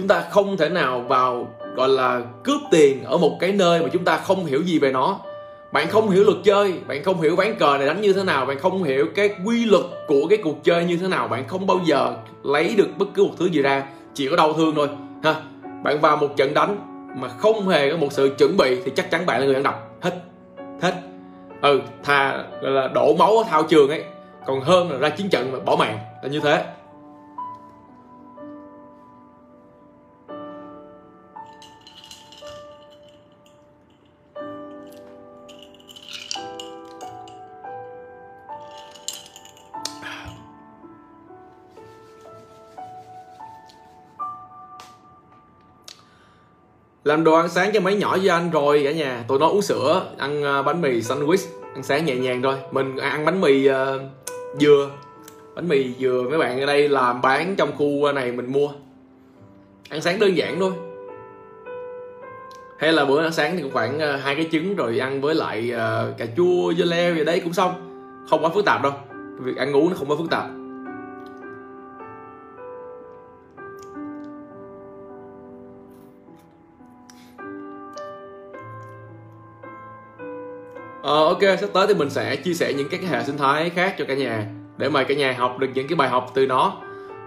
[0.00, 3.88] chúng ta không thể nào vào, gọi là, cướp tiền ở một cái nơi mà
[3.92, 5.18] chúng ta không hiểu gì về nó.
[5.72, 8.46] Bạn không hiểu luật chơi, bạn không hiểu ván cờ này đánh như thế nào,
[8.46, 11.66] bạn không hiểu cái quy luật của cái cuộc chơi như thế nào, bạn không
[11.66, 14.88] bao giờ lấy được bất cứ một thứ gì ra, chỉ có đau thương thôi,
[15.22, 15.34] ha.
[15.84, 16.76] Bạn vào một trận đánh
[17.16, 19.62] mà không hề có một sự chuẩn bị thì chắc chắn bạn là người ăn
[19.62, 20.14] độc hết
[20.82, 20.94] hết.
[21.62, 24.04] Ừ thà, gọi là, đổ máu ở thao trường ấy,
[24.46, 26.64] còn hơn là ra chiến trận mà bỏ mạng, là như thế.
[47.10, 49.24] Làm đồ ăn sáng cho mấy nhỏ với anh rồi cả nhà.
[49.28, 52.54] Tụi nó uống sữa ăn uh, bánh mì sandwich ăn sáng nhẹ nhàng thôi.
[52.70, 53.74] Mình ăn bánh mì uh,
[54.60, 54.90] dừa.
[55.54, 58.68] Bánh mì dừa mấy bạn ở đây làm bán trong khu à, này mình mua.
[59.88, 60.72] Ăn sáng đơn giản thôi.
[62.78, 65.72] Hay là bữa ăn sáng thì cũng khoảng hai cái trứng rồi ăn với lại
[65.74, 67.72] uh, cà chua dưa leo gì đấy cũng xong.
[68.30, 68.92] Không quá phức tạp đâu.
[69.38, 70.46] Việc ăn uống nó không quá phức tạp.
[81.10, 83.94] Ờ, ok, sắp tới thì mình sẽ chia sẻ những cái hệ sinh thái khác
[83.98, 84.46] cho cả nhà
[84.76, 86.72] để mà cả nhà học được những cái bài học từ nó.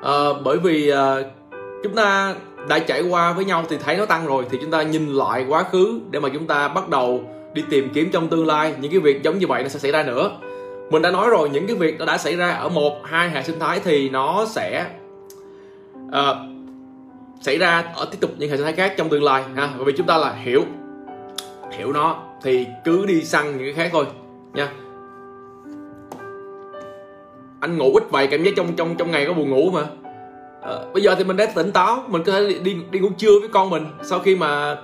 [0.02, 0.98] Ờ, bởi vì uh,
[1.84, 2.36] chúng ta
[2.70, 5.46] đã trải qua với nhau thì thấy nó tăng rồi thì chúng ta nhìn lại
[5.50, 8.92] quá khứ để mà chúng ta bắt đầu đi tìm kiếm trong tương lai những
[8.92, 10.32] cái việc giống như vậy nó sẽ xảy ra nữa.
[10.90, 13.44] Mình đã nói rồi những cái việc nó đã xảy ra ở một hai hệ
[13.44, 14.86] sinh thái thì nó sẽ
[16.08, 16.38] uh,
[17.42, 19.70] xảy ra ở tiếp tục những hệ sinh thái khác trong tương lai ha.
[19.78, 20.62] Bởi vì chúng ta là hiểu
[21.78, 24.06] hiểu nó thì cứ đi săn những cái khác thôi
[24.54, 24.70] nha.
[27.60, 29.84] Anh ngủ ít vậy cảm giác trong trong trong ngày có buồn ngủ mà.
[30.62, 33.10] À, bây giờ thì mình đã tỉnh táo mình có thể đi đi, đi ngủ
[33.18, 33.86] trưa với con mình.
[34.04, 34.78] Sau khi mà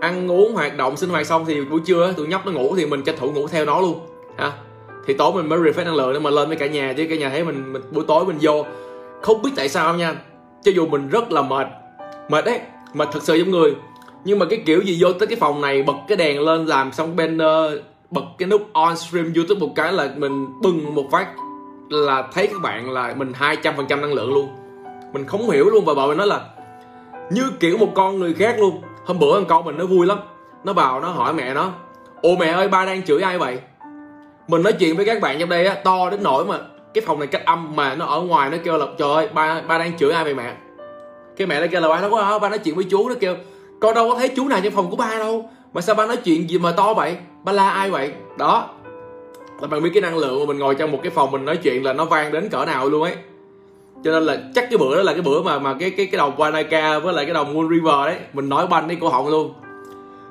[0.00, 2.86] ăn uống hoạt động sinh hoạt xong thì buổi trưa tụi nhóc nó ngủ thì
[2.86, 4.00] mình tranh thủ ngủ theo nó luôn
[4.36, 4.52] ha.
[5.06, 7.16] Thì tối mình mới refresh năng lượng để mà lên với cả nhà chứ cả
[7.16, 8.64] nhà thấy mình, mình buổi tối mình vô.
[9.22, 10.14] Không biết tại sao nha
[10.62, 11.66] cho dù mình rất là mệt
[12.28, 12.60] mệt đấy
[12.94, 13.74] mà thật sự giống người
[14.24, 16.92] nhưng mà cái kiểu gì vô tới cái phòng này, bật cái đèn lên làm
[16.92, 17.72] xong banner,
[18.10, 21.28] bật cái nút on stream youtube một cái là mình bừng một phát
[21.90, 24.48] là thấy các bạn là mình hai trăm phần trăm năng lượng luôn.
[25.12, 26.40] Mình không hiểu luôn và bảo mình nói là
[27.30, 28.82] như kiểu một con người khác luôn.
[29.06, 30.18] Hôm bữa con con mình nó vui lắm.
[30.64, 31.70] Nó vào nó hỏi mẹ nó
[32.22, 33.58] ồ mẹ ơi, ba đang chửi ai vậy?
[34.48, 36.58] Mình nói chuyện với các bạn trong đây á, to đến nỗi mà
[36.94, 39.60] cái phòng này cách âm mà nó ở ngoài nó kêu là, trời ơi, ba
[39.68, 40.54] ba đang chửi ai vậy mẹ?
[41.36, 43.36] Cái mẹ nó kêu là, ba nó có, ba nói chuyện với chú, nó kêu
[43.80, 45.50] con đâu có thấy chú nào trong phòng của ba đâu.
[45.72, 47.16] Mà sao ba nói chuyện gì mà to vậy?
[47.44, 48.12] Ba la ai vậy?
[48.38, 48.68] Đó.
[49.60, 51.56] Là bạn biết cái năng lượng mà mình ngồi trong một cái phòng mình nói
[51.56, 53.16] chuyện là nó vang đến cỡ nào luôn ấy.
[54.04, 56.18] Cho nên là chắc cái bữa đó là cái bữa mà mà cái cái cái
[56.18, 58.16] đồng Wanaka với lại cái đồng Moon River đấy.
[58.32, 59.54] Mình nói banh cái cổ họng luôn.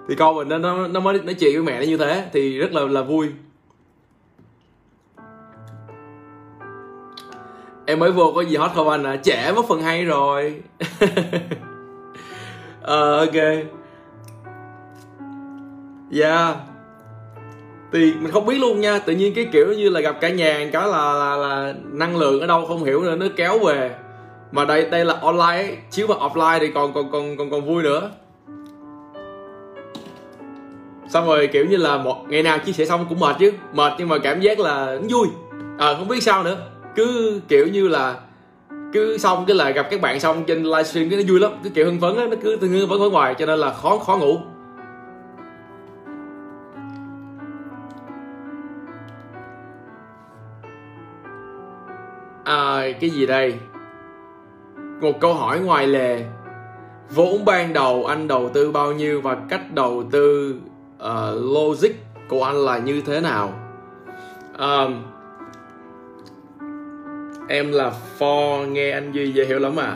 [0.09, 2.57] Thì con mình nó nó, nó mới nói chuyện với mẹ nó như thế thì
[2.57, 3.27] rất là là vui.
[7.85, 10.61] Em mới vô có gì hot không anh à trẻ mất phần hay rồi.
[12.87, 13.35] uh, ok.
[16.11, 16.55] Yeah
[17.91, 20.69] thì mình không biết luôn nha tự nhiên cái kiểu như là gặp cả nhà
[20.73, 23.95] cái là, là là năng lượng ở đâu không hiểu nữa nó kéo về.
[24.51, 25.77] Mà đây đây là online ấy.
[25.91, 28.11] chiếu mà offline thì còn còn còn còn còn vui nữa.
[31.09, 33.93] Xong rồi kiểu như là một ngày nào chia sẻ xong cũng mệt chứ mệt
[33.97, 35.27] nhưng mà cảm giác là vui.
[35.77, 36.57] À, không biết sao nữa.
[36.95, 38.15] Cứ kiểu như là
[38.93, 41.71] cứ xong cái là gặp các bạn xong trên livestream cái nó vui lắm cái
[41.75, 44.17] kiểu hưng phấn á nó cứ hưng phấn ở ngoài cho nên là khó khó
[44.17, 44.37] ngủ.
[52.43, 53.59] À, cái gì đây?
[55.01, 56.25] Một câu hỏi ngoài lề.
[57.09, 60.55] Vốn ban đầu anh đầu tư bao nhiêu và cách đầu tư
[61.03, 61.91] uh, logic
[62.29, 63.53] của anh là như thế nào?
[64.57, 65.03] Um,
[67.47, 69.95] em là for nghe anh duy dễ hiểu lắm à.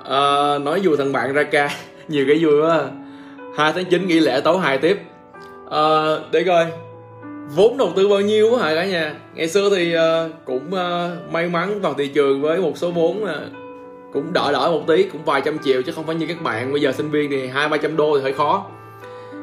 [0.00, 1.70] Uh, nói dù thằng bạn ra ca
[2.08, 2.80] nhiều cái vui quá.
[3.56, 4.98] Hai tháng 9 nghỉ lễ tấu hài tiếp.
[5.66, 6.66] Uh, để coi
[7.56, 9.14] vốn đầu tư bao nhiêu hả cả nhà?
[9.34, 13.22] Ngày xưa thì uh, cũng uh, may mắn vào thị trường với một số vốn
[13.22, 13.28] uh,
[14.12, 16.72] cũng đỡ đỡ một tí cũng vài trăm triệu chứ không phải như các bạn.
[16.72, 18.66] Bây giờ sinh viên thì hai ba trăm đô thì hơi khó.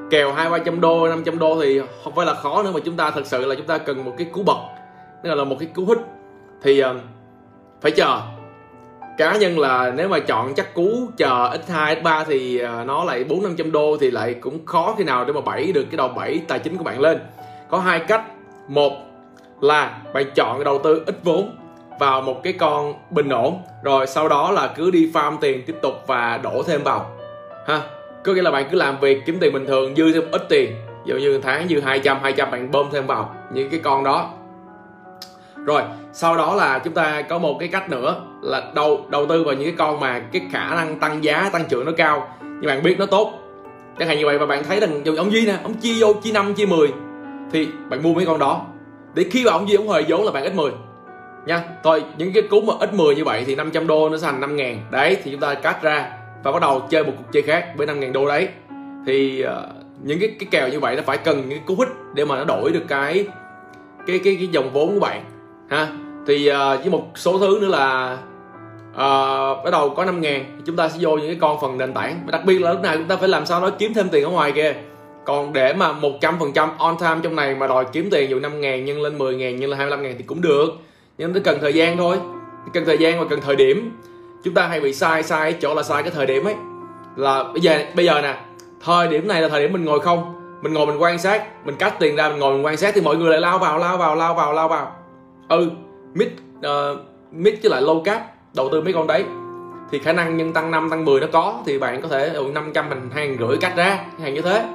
[0.09, 2.79] Kèo hai ba trăm đô năm trăm đô thì không phải là khó nữa mà
[2.85, 4.81] chúng ta thật sự là chúng ta cần một cái cú bật
[5.23, 5.97] tức là một cái cú hích.
[6.62, 6.95] Thì uh,
[7.81, 8.21] phải chờ.
[9.17, 13.23] Cá nhân là nếu mà chọn chắc cú chờ x2 x3 thì ờ, nó lại
[13.23, 15.97] bốn năm trăm đô thì lại cũng khó khi nào để mà bẫy được cái
[15.97, 17.19] đầu bẫy tài chính của bạn lên.
[17.69, 18.21] Có hai cách.
[18.67, 18.93] Một
[19.62, 21.57] là bạn chọn đầu tư ít vốn
[21.99, 25.75] vào một cái con bình ổn rồi sau đó là cứ đi farm tiền tiếp
[25.81, 27.12] tục và đổ thêm vào.
[27.67, 27.81] Ha
[28.23, 30.75] có nghĩa là bạn cứ làm việc kiếm tiền bình thường dư thêm ít tiền.
[31.05, 34.29] Ví dụ như tháng dư 200 200 bạn bơm thêm vào những cái con đó
[35.65, 35.82] rồi
[36.13, 39.54] sau đó là chúng ta có một cái cách nữa là đầu đầu tư vào
[39.54, 42.28] những cái con mà cái khả năng tăng giá tăng trưởng nó cao.
[42.41, 43.34] Nhưng bạn biết nó tốt.
[44.00, 46.32] Chẳng hạn như vậy và bạn thấy rằng ông duy nè ông chia vô chia
[46.32, 46.88] năm chia 10
[47.52, 48.62] thì bạn mua mấy con đó.
[49.13, 50.71] Để khi mà ông Duy ông hồi vốn là bạn ít 10
[51.45, 54.39] nha thôi những cái cú mà ít 10 như vậy thì 500 đô nó thành
[54.41, 54.78] 5 ngàn.
[54.91, 56.12] Đấy thì chúng ta cắt ra
[56.43, 58.47] và bắt đầu chơi một cuộc chơi khác với 5 ngàn đô đấy.
[59.06, 59.52] Thì uh,
[60.04, 62.36] những cái cái kèo như vậy nó phải cần những cái cú hích để mà
[62.36, 63.28] nó đổi được cái
[64.08, 65.24] cái cái cái dòng vốn của bạn
[65.71, 65.88] ha?
[66.27, 68.17] Thì uh, với một số thứ nữa là
[68.91, 71.93] uh, bắt đầu có 5 ngàn chúng ta sẽ vô những cái con phần nền
[71.93, 72.19] tảng.
[72.31, 74.29] Đặc biệt là lúc nào chúng ta phải làm sao nó kiếm thêm tiền ở
[74.29, 74.73] ngoài kia.
[75.25, 78.86] Còn để mà 100% on time trong này mà đòi kiếm tiền dù 5 ngàn
[78.86, 80.69] nhân lên 10 ngàn nhân lên 25 ngàn thì cũng được.
[81.17, 82.17] Nhưng nó cần thời gian thôi.
[82.73, 83.91] Cần thời gian và cần thời điểm.
[84.43, 86.55] Chúng ta hay bị sai sai chỗ là sai cái thời điểm ấy.
[87.15, 88.38] Là bây giờ bây giờ nè
[88.86, 90.34] thời điểm này là thời điểm mình ngồi không?
[90.62, 93.01] Mình ngồi mình quan sát mình cắt tiền ra mình ngồi mình quan sát thì
[93.01, 95.00] mọi người lại lao vào lao vào lao vào lao vào
[95.51, 95.69] ừ
[96.13, 96.99] mid uh,
[97.31, 98.21] mid với lại low cap
[98.55, 99.25] đầu tư mấy con đấy.
[99.91, 102.45] Thì khả năng nhân tăng 5 tăng 10 nó có thì bạn có thể ừ,
[102.53, 104.65] 500 mình hàng rưỡi cắt ra hàng như thế.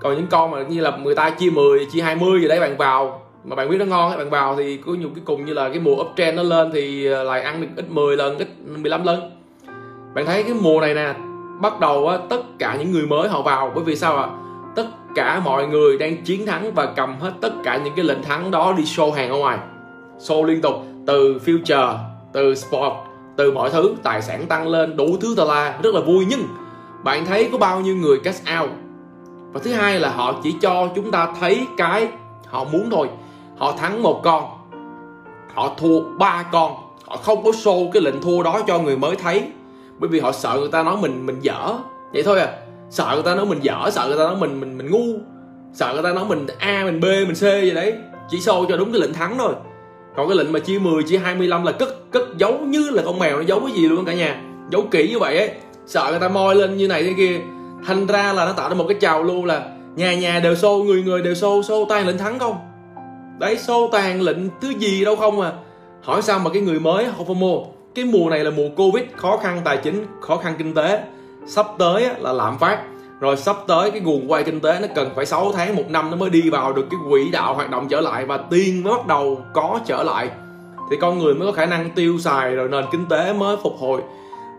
[0.00, 2.76] Còn những con mà như là người ta chia 10 chia 20 gì đấy bạn
[2.76, 5.68] vào mà bạn biết nó ngon bạn vào thì có nhiều cái cùng như là
[5.68, 9.04] cái mùa uptrend nó lên thì ờ, lại ăn được ít 10 lần ít 15
[9.04, 9.30] lần.
[10.14, 11.14] Bạn thấy cái mùa này nè
[11.60, 14.22] bắt đầu á, tất cả những người mới họ vào bởi vì sao ạ?
[14.22, 14.49] à?
[15.14, 18.50] Cả mọi người đang chiến thắng và cầm hết tất cả những cái lệnh thắng
[18.50, 19.58] đó đi show hàng ở ngoài.
[20.18, 20.74] Show liên tục
[21.06, 21.96] từ future,
[22.32, 22.92] từ sport,
[23.36, 23.94] từ mọi thứ.
[24.02, 26.26] Tài sản tăng lên, đủ thứ tà la, rất là vui.
[26.28, 26.42] Nhưng
[27.04, 28.70] bạn thấy có bao nhiêu người cash out?
[29.52, 32.08] Và thứ hai là họ chỉ cho chúng ta thấy cái
[32.46, 33.08] họ muốn thôi.
[33.58, 34.44] Họ thắng một con,
[35.54, 36.72] họ thua ba con.
[37.06, 39.42] Họ không có show cái lệnh thua đó cho người mới thấy.
[39.98, 41.74] Bởi vì họ sợ người ta nói mình mình dở.
[42.12, 42.48] Vậy thôi à
[42.90, 45.18] sợ người ta nói mình dở, sợ người ta nói mình mình mình ngu.
[45.72, 47.94] Sợ người ta nói mình a, mình b, mình c gì đấy.
[48.30, 49.54] Chỉ sâu cho đúng cái lệnh thắng thôi.
[50.16, 53.18] Còn cái lệnh mà chia 10 chia 25 là cất cất giấu như là con
[53.18, 54.42] mèo, nó giấu cái gì luôn cả nhà.
[54.72, 55.50] Giấu kỹ như vậy ấy.
[55.86, 57.40] Sợ người ta moi lên như này thế kia.
[57.86, 60.84] Thành ra là nó tạo ra một cái trào lưu là nhà nhà đều xô,
[60.84, 62.56] người người đều xô xô tan lệnh thắng không?
[63.38, 65.52] Đấy, xô tàn lệnh thứ gì đâu không à.
[66.02, 67.58] Hỏi sao mà cái người mới không mua
[67.94, 71.04] cái mùa này là mùa covid, khó khăn tài chính, khó khăn kinh tế
[71.50, 72.78] sắp tới là lạm phát.
[73.20, 76.10] Rồi sắp tới cái nguồn quay kinh tế nó cần phải 6 tháng, một năm
[76.10, 78.92] nó mới đi vào được cái quỹ đạo hoạt động trở lại và tiền mới
[78.92, 80.30] bắt đầu có trở lại.
[80.90, 83.76] Thì con người mới có khả năng tiêu xài rồi nền kinh tế mới phục
[83.78, 84.00] hồi.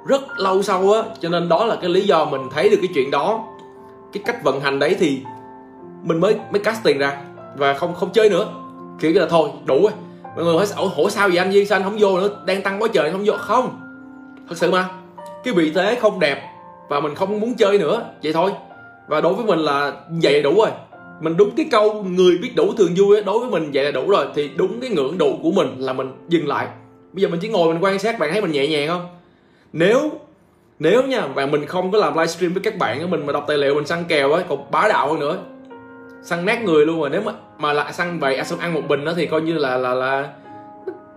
[0.05, 2.89] Rất lâu sau á, cho nên đó là cái lý do mình thấy được cái
[2.93, 3.43] chuyện đó.
[4.13, 5.21] Cái cách vận hành đấy thì
[6.03, 7.17] mình mới mới cast tiền ra
[7.57, 8.47] và không không chơi nữa.
[8.99, 9.91] Kiểu là thôi, đủ rồi.
[10.35, 11.51] Mọi người hỏi, ủa, hổ sao vậy anh?
[11.51, 12.29] Duy sao anh không vô nữa?
[12.45, 13.33] Đang tăng quá trời, không vô.
[13.37, 13.79] Không.
[14.49, 14.89] Thật sự mà,
[15.43, 16.50] cái vị thế không đẹp
[16.91, 18.05] và mình không muốn chơi nữa.
[18.23, 18.51] Vậy thôi.
[19.07, 20.69] Và đối với mình là vậy là đủ rồi.
[21.21, 23.91] Mình đúng cái câu người biết đủ thường vui ấy, đối với mình vậy là
[23.91, 24.25] đủ rồi.
[24.35, 26.67] Thì đúng cái ngưỡng đủ của mình là mình dừng lại.
[27.13, 29.07] Bây giờ mình chỉ ngồi mình quan sát bạn thấy mình nhẹ nhàng không?
[29.73, 30.11] Nếu
[30.79, 33.57] nếu nha và mình không có làm livestream với các bạn mình mà đọc tài
[33.57, 35.37] liệu mình săn kèo ấy còn bá đạo hơn nữa.
[36.23, 37.09] Săn nát người luôn rồi.
[37.09, 39.53] Nếu mà mà lại săn vậy à, xong ăn một bình đó thì coi như
[39.57, 40.29] là là là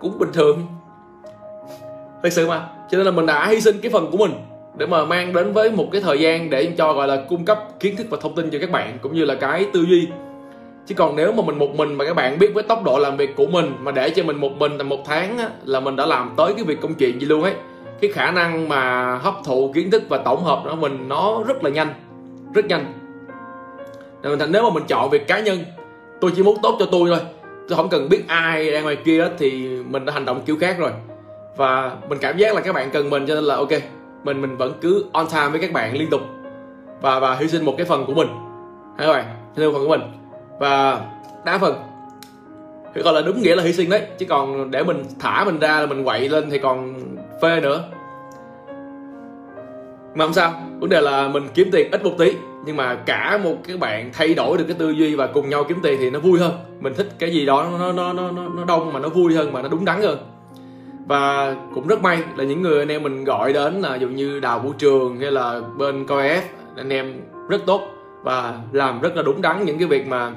[0.00, 0.66] cũng bình thường.
[2.22, 2.68] Thật sự mà.
[2.90, 4.32] Cho nên là mình đã hy sinh cái phần của mình
[4.76, 7.58] để mà mang đến với một cái thời gian để cho gọi là cung cấp
[7.80, 10.08] kiến thức và thông tin cho các bạn cũng như là cái tư duy.
[10.87, 13.16] Chứ còn nếu mà mình một mình mà các bạn biết với tốc độ làm
[13.16, 15.96] việc của mình mà để cho mình một mình tầm một tháng á, là mình
[15.96, 17.54] đã làm tới cái việc công chuyện gì luôn ấy.
[18.00, 21.64] Cái khả năng mà hấp thụ kiến thức và tổng hợp của mình nó rất
[21.64, 21.88] là nhanh
[22.54, 22.84] rất nhanh.
[24.22, 25.58] Nên thành nếu mà mình chọn việc cá nhân
[26.20, 27.20] tôi chỉ muốn tốt cho tôi thôi.
[27.68, 30.76] Tôi không cần biết ai ra ngoài kia thì mình đã hành động kiểu khác
[30.78, 30.90] rồi.
[31.56, 33.70] Và mình cảm giác là các bạn cần mình cho nên là ok
[34.24, 36.20] mình mình vẫn cứ on time với các bạn liên tục.
[37.00, 38.28] Và và hy sinh một cái phần của mình.
[38.98, 39.24] Hai các bạn?
[39.24, 40.00] Hy sinh một phần của mình.
[40.60, 41.00] Và
[41.44, 41.74] đa phần
[42.94, 44.02] thì gọi là đúng nghĩa là hy sinh đấy.
[44.18, 46.94] Chứ còn để mình thả mình ra là mình quậy lên thì còn
[47.42, 47.84] phê nữa.
[50.14, 50.52] Mà không sao.
[50.80, 52.32] Vấn đề là mình kiếm tiền ít một tí
[52.66, 55.64] nhưng mà cả một cái bạn thay đổi được cái tư duy và cùng nhau
[55.64, 56.52] kiếm tiền thì nó vui hơn.
[56.80, 59.52] Mình thích cái gì đó nó nó nó nó, nó đông mà nó vui hơn
[59.52, 60.18] mà nó đúng đắn hơn
[61.06, 64.40] và cũng rất may là những người anh em mình gọi đến là dụ như
[64.40, 66.40] đào vũ trường hay là bên coi f
[66.76, 67.80] anh em rất tốt
[68.22, 70.32] và làm rất là đúng đắn những cái việc mà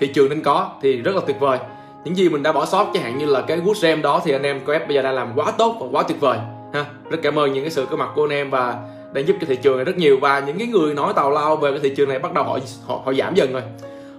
[0.00, 1.58] thị trường nên có thì rất là tuyệt vời.
[2.04, 4.32] Những gì mình đã bỏ sót chẳng hạn như là cái good jam đó thì
[4.32, 6.38] anh em coi f bây giờ đang làm quá tốt và quá tuyệt vời
[6.72, 6.84] ha.
[7.10, 8.76] Rất cảm ơn những cái sự có mặt của anh em và
[9.12, 10.18] đang giúp cho thị trường này rất nhiều.
[10.20, 12.58] Và những cái người nói tào lao về cái thị trường này bắt đầu họ
[12.86, 13.62] họ, họ giảm dần rồi.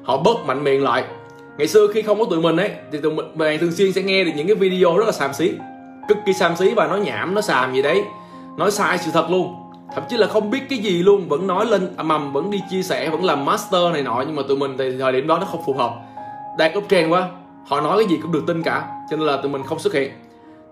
[0.03, 1.03] Họ bớt mạnh miệng lại.
[1.57, 4.01] Ngày xưa khi không có tụi mình ấy thì tụi mình, mình thường xuyên sẽ
[4.01, 5.51] nghe được những cái video rất là xàm xí
[6.07, 8.03] cực kỳ xàm xí và nói nhảm nó xàm gì đấy.
[8.57, 9.55] Nói sai sự thật luôn.
[9.95, 11.27] Thậm chí là không biết cái gì luôn.
[11.27, 14.23] Vẫn nói lên à, mầm vẫn đi chia sẻ vẫn làm master này nọ.
[14.27, 15.91] Nhưng mà tụi mình thì thời điểm đó nó không phù hợp.
[16.57, 17.29] Đang up trend quá.
[17.67, 18.87] Họ nói cái gì cũng được tin cả.
[19.09, 20.11] Cho nên là tụi mình không xuất hiện.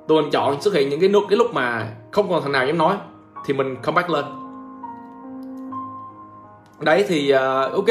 [0.08, 2.68] Tụi mình chọn xuất hiện những cái lúc cái lúc mà không còn thằng nào
[2.68, 2.96] dám nói
[3.46, 4.26] thì mình comeback lên.
[6.80, 7.88] Đấy thì uh, ok.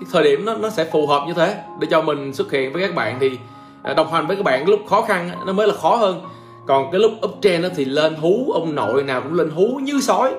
[0.00, 1.62] Cái thời điểm nó nó sẽ phù hợp như thế.
[1.80, 3.38] Để cho mình xuất hiện với các bạn thì
[3.82, 6.20] à, đồng hành với các bạn lúc khó khăn nó mới là khó hơn
[6.66, 10.00] còn cái lúc uptrend đó thì lên hú, ông nội nào cũng lên hú như
[10.00, 10.34] sói.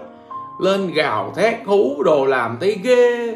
[0.60, 3.36] Lên gào thét, hú đồ làm thấy ghê.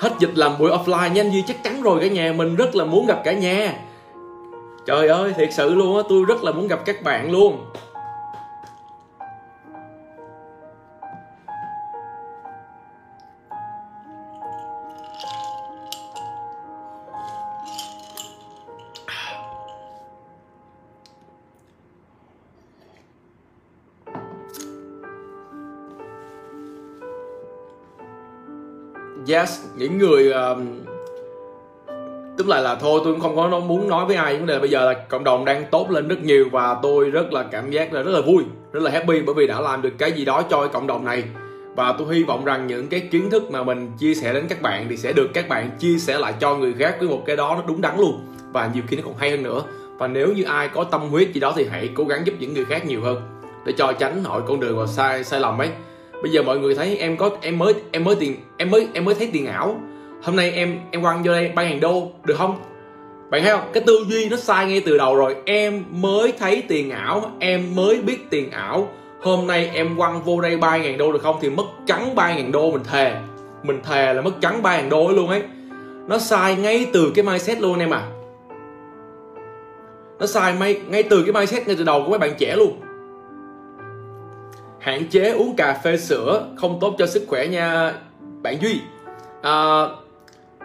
[0.00, 2.32] Hết dịch làm buổi offline nhanh gì chắc chắn rồi cả nhà.
[2.36, 3.74] Mình rất là muốn gặp cả nhà.
[4.86, 7.58] Trời ơi, thiệt sự luôn á, tôi rất là muốn gặp các bạn luôn.
[29.32, 30.58] Yes những người uh,
[32.38, 34.70] tức là là thôi tôi cũng không có muốn nói với ai vấn đề bây
[34.70, 37.92] giờ là cộng đồng đang tốt lên rất nhiều và tôi rất là cảm giác
[37.92, 40.42] là rất là vui rất là happy bởi vì đã làm được cái gì đó
[40.50, 41.24] cho cái cộng đồng này.
[41.76, 44.62] Và tôi hy vọng rằng những cái kiến thức mà mình chia sẻ đến các
[44.62, 47.36] bạn thì sẽ được các bạn chia sẻ lại cho người khác với một cái
[47.36, 48.26] đó nó đúng đắn luôn.
[48.52, 49.62] Và nhiều khi nó còn hay hơn nữa.
[49.98, 52.54] Và nếu như ai có tâm huyết gì đó thì hãy cố gắng giúp những
[52.54, 53.22] người khác nhiều hơn
[53.66, 55.68] để cho tránh hội con đường vào sai sai lầm ấy
[56.22, 59.04] bây giờ mọi người thấy em có em mới em mới tiền em mới em
[59.04, 59.80] mới thấy tiền ảo.
[60.22, 62.56] Hôm nay em em quăng vô đây ba ngàn đô được không?
[63.30, 63.70] Bạn thấy không?
[63.72, 65.36] Cái tư duy nó sai ngay từ đầu rồi.
[65.44, 68.88] Em mới thấy tiền ảo em mới biết tiền ảo.
[69.20, 71.36] Hôm nay em quăng vô đây ba ngàn đô được không?
[71.40, 73.14] Thì mất trắng ba ngàn đô mình thề.
[73.62, 75.42] Mình thề là mất trắng ba ngàn đô luôn ấy.
[76.08, 78.08] Nó sai ngay từ cái mindset luôn em à.
[80.20, 82.80] Nó sai ngay, ngay từ cái mindset ngay từ đầu của mấy bạn trẻ luôn
[84.82, 87.92] hạn chế uống cà phê sữa không tốt cho sức khỏe nha
[88.42, 88.80] bạn duy.
[89.42, 89.86] À,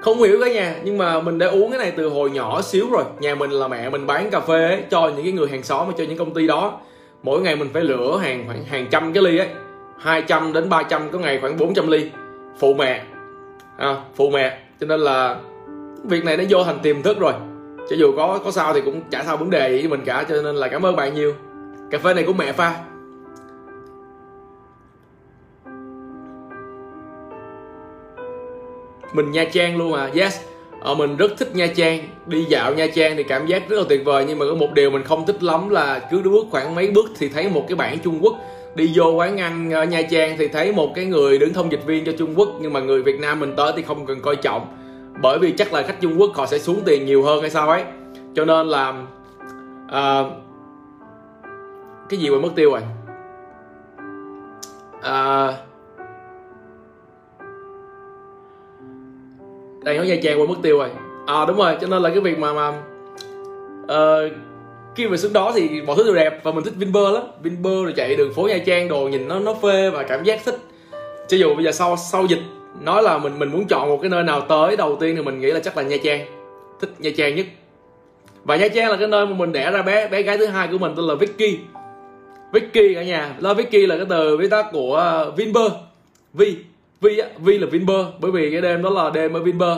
[0.01, 2.89] không hiểu cả nhà nhưng mà mình đã uống cái này từ hồi nhỏ xíu
[2.91, 3.03] rồi.
[3.19, 5.87] Nhà mình là mẹ mình bán cà phê ấy, cho những cái người hàng xóm
[5.97, 6.79] cho những công ty đó.
[7.23, 9.47] Mỗi ngày mình phải lựa hàng khoảng hàng trăm cái ly ấy
[9.99, 12.09] 200 đến 300 có ngày khoảng 400 ly.
[12.59, 13.03] Phụ mẹ
[13.77, 15.35] à, phụ mẹ cho nên là
[16.03, 17.33] việc này nó vô thành tiềm thức rồi.
[17.89, 20.25] Cho dù có có sao thì cũng chả sao vấn đề gì với mình cả
[20.29, 21.33] cho nên là cảm ơn bạn nhiều.
[21.91, 22.75] Cà phê này của mẹ pha.
[29.13, 30.09] Mình Nha Trang luôn à.
[30.13, 30.39] Yes.
[30.81, 31.99] Ờ, mình rất thích Nha Trang.
[32.25, 34.73] Đi dạo Nha Trang thì cảm giác rất là tuyệt vời nhưng mà có một
[34.73, 37.75] điều mình không thích lắm là cứ bước khoảng mấy bước thì thấy một cái
[37.75, 38.35] bảng Trung Quốc.
[38.75, 41.85] Đi vô quán ăn ở Nha Trang thì thấy một cái người đứng thông dịch
[41.85, 44.35] viên cho Trung Quốc nhưng mà người Việt Nam mình tới thì không cần coi
[44.35, 44.67] trọng.
[45.21, 47.69] Bởi vì chắc là khách Trung Quốc họ sẽ xuống tiền nhiều hơn hay sao
[47.69, 47.83] ấy.
[48.35, 48.89] Cho nên là
[49.85, 50.27] uh,
[52.09, 52.81] cái gì mà mất tiêu rồi?
[54.99, 55.66] Uh,
[59.87, 60.89] đang nói nha trang quên mất tiêu rồi.
[61.25, 62.69] À đúng rồi cho nên là cái việc mà mà
[63.83, 64.31] uh,
[64.95, 67.23] khi mà xuống đó thì mọi thứ đều đẹp và mình thích Vinpearl lắm.
[67.43, 70.45] Vinpearl rồi chạy đường phố Nha Trang đồ nhìn nó nó phê và cảm giác
[70.45, 70.57] thích.
[71.27, 72.39] Cho dù bây giờ sau sau dịch
[72.81, 75.39] nói là mình mình muốn chọn một cái nơi nào tới đầu tiên thì mình
[75.41, 76.25] nghĩ là chắc là Nha Trang.
[76.81, 77.45] Thích Nha Trang nhất.
[78.43, 80.67] Và Nha Trang là cái nơi mà mình đẻ ra bé bé gái thứ hai
[80.71, 81.59] của mình tên là Vicky.
[82.53, 83.35] Vicky cả nhà.
[83.39, 85.73] Là Vicky là cái từ viết tắt của ờ, Vinpearl.
[86.33, 86.55] Vi
[87.01, 89.77] Vi á Vi là Vinber bởi vì cái đêm đó là đêm ở Vinber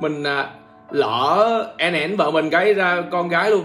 [0.00, 0.50] mình à,
[0.90, 3.64] lỡ en ẻn vợ mình cái ra con gái luôn.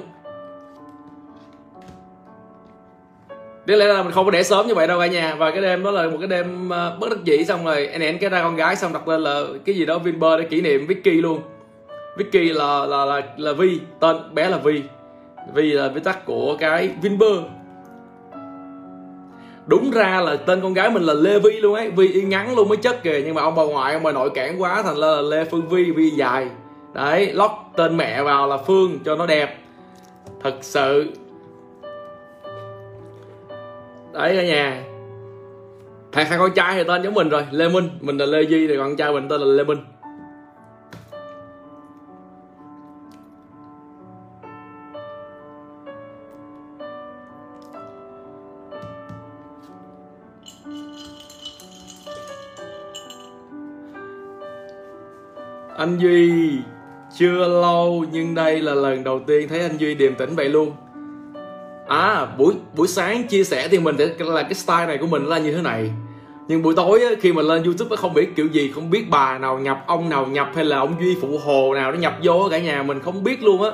[3.66, 5.36] Đáng lẽ là mình không có để sớm như vậy đâu cả nhà.
[5.36, 8.02] Và cái đêm đó là một cái đêm à, bất đắc dĩ Xong rồi anh
[8.02, 10.62] én cái ra con gái Xong đặt lên là cái gì đó Vinber để kỷ
[10.62, 11.42] niệm Vicky luôn.
[12.18, 14.82] Vicky là là là là Vi Tên bé là Vi.
[15.54, 17.38] Vi là viết tắt của cái Vinber
[19.68, 21.90] Đúng ra là tên con gái mình là Lê Vi luôn ấy.
[21.90, 23.22] Vi y ngắn luôn mới chất kìa.
[23.26, 25.92] Nhưng mà ông bà ngoại, ông bà nội cản quá, Thành là Lê Phương Vi
[25.92, 26.48] Vi dài.
[26.94, 29.58] Đấy, lót tên mẹ vào là Phương cho nó đẹp.
[30.44, 31.12] Thật sự.
[34.14, 34.84] Đấy cả nhà.
[36.12, 37.90] Thằng hai con trai thì tên giống mình rồi, lê minh.
[38.02, 39.78] Mình là lê duy thì con trai mình tên là lê minh.
[55.88, 56.52] Anh duy.
[57.18, 60.72] Chưa lâu nhưng đây là lần đầu tiên thấy anh duy điềm tĩnh vậy luôn.
[61.88, 65.38] À buổi buổi sáng chia sẻ thì mình là cái style này của mình là
[65.38, 65.92] như thế này.
[66.48, 69.38] Nhưng buổi tối á, khi mà lên youtube không biết kiểu gì không biết bà
[69.38, 72.48] nào nhập ông nào nhập hay là ông duy phụ hồ nào nó nhập vô
[72.52, 73.72] cả nhà mình không biết luôn á.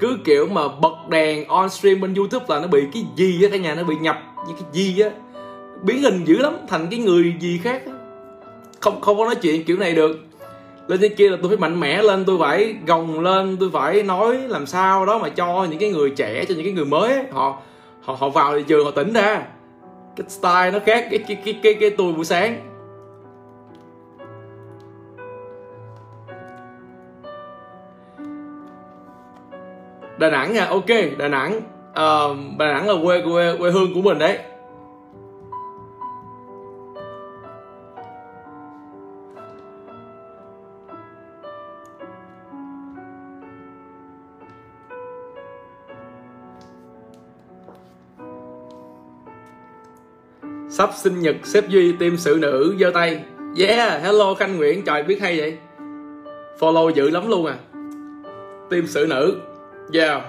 [0.00, 3.48] Cứ kiểu mà bật đèn on stream bên youtube là nó bị cái gì á
[3.52, 4.16] cả nhà nó bị nhập
[4.48, 5.10] như cái gì á.
[5.82, 7.92] Biến hình dữ lắm thành cái người gì khác á.
[8.80, 10.18] không không có nói chuyện kiểu này được
[10.88, 14.02] lên trên kia là tôi phải mạnh mẽ lên tôi phải gồng lên tôi phải
[14.02, 17.12] nói làm sao đó mà cho những cái người trẻ cho những cái người mới
[17.12, 17.58] ấy, họ
[18.02, 19.42] họ họ vào thị trường họ tỉnh ra.
[20.16, 22.68] Cái style nó khác cái cái cái cái, cái tôi buổi sáng.
[30.18, 31.56] Đà Nẵng nha, ok, Đà Nẵng.
[31.90, 34.38] Uh, Đà Nẵng là quê quê quê hương của mình đấy.
[50.72, 53.24] Sắp sinh nhật sếp duy team sự nữ giơ tay.
[53.58, 55.56] Yeah, hello khanh nguyễn, trời, biết hay vậy?
[56.58, 57.54] Follow dữ lắm luôn à.
[58.70, 59.36] Team sự nữ.
[59.92, 60.22] Yeah.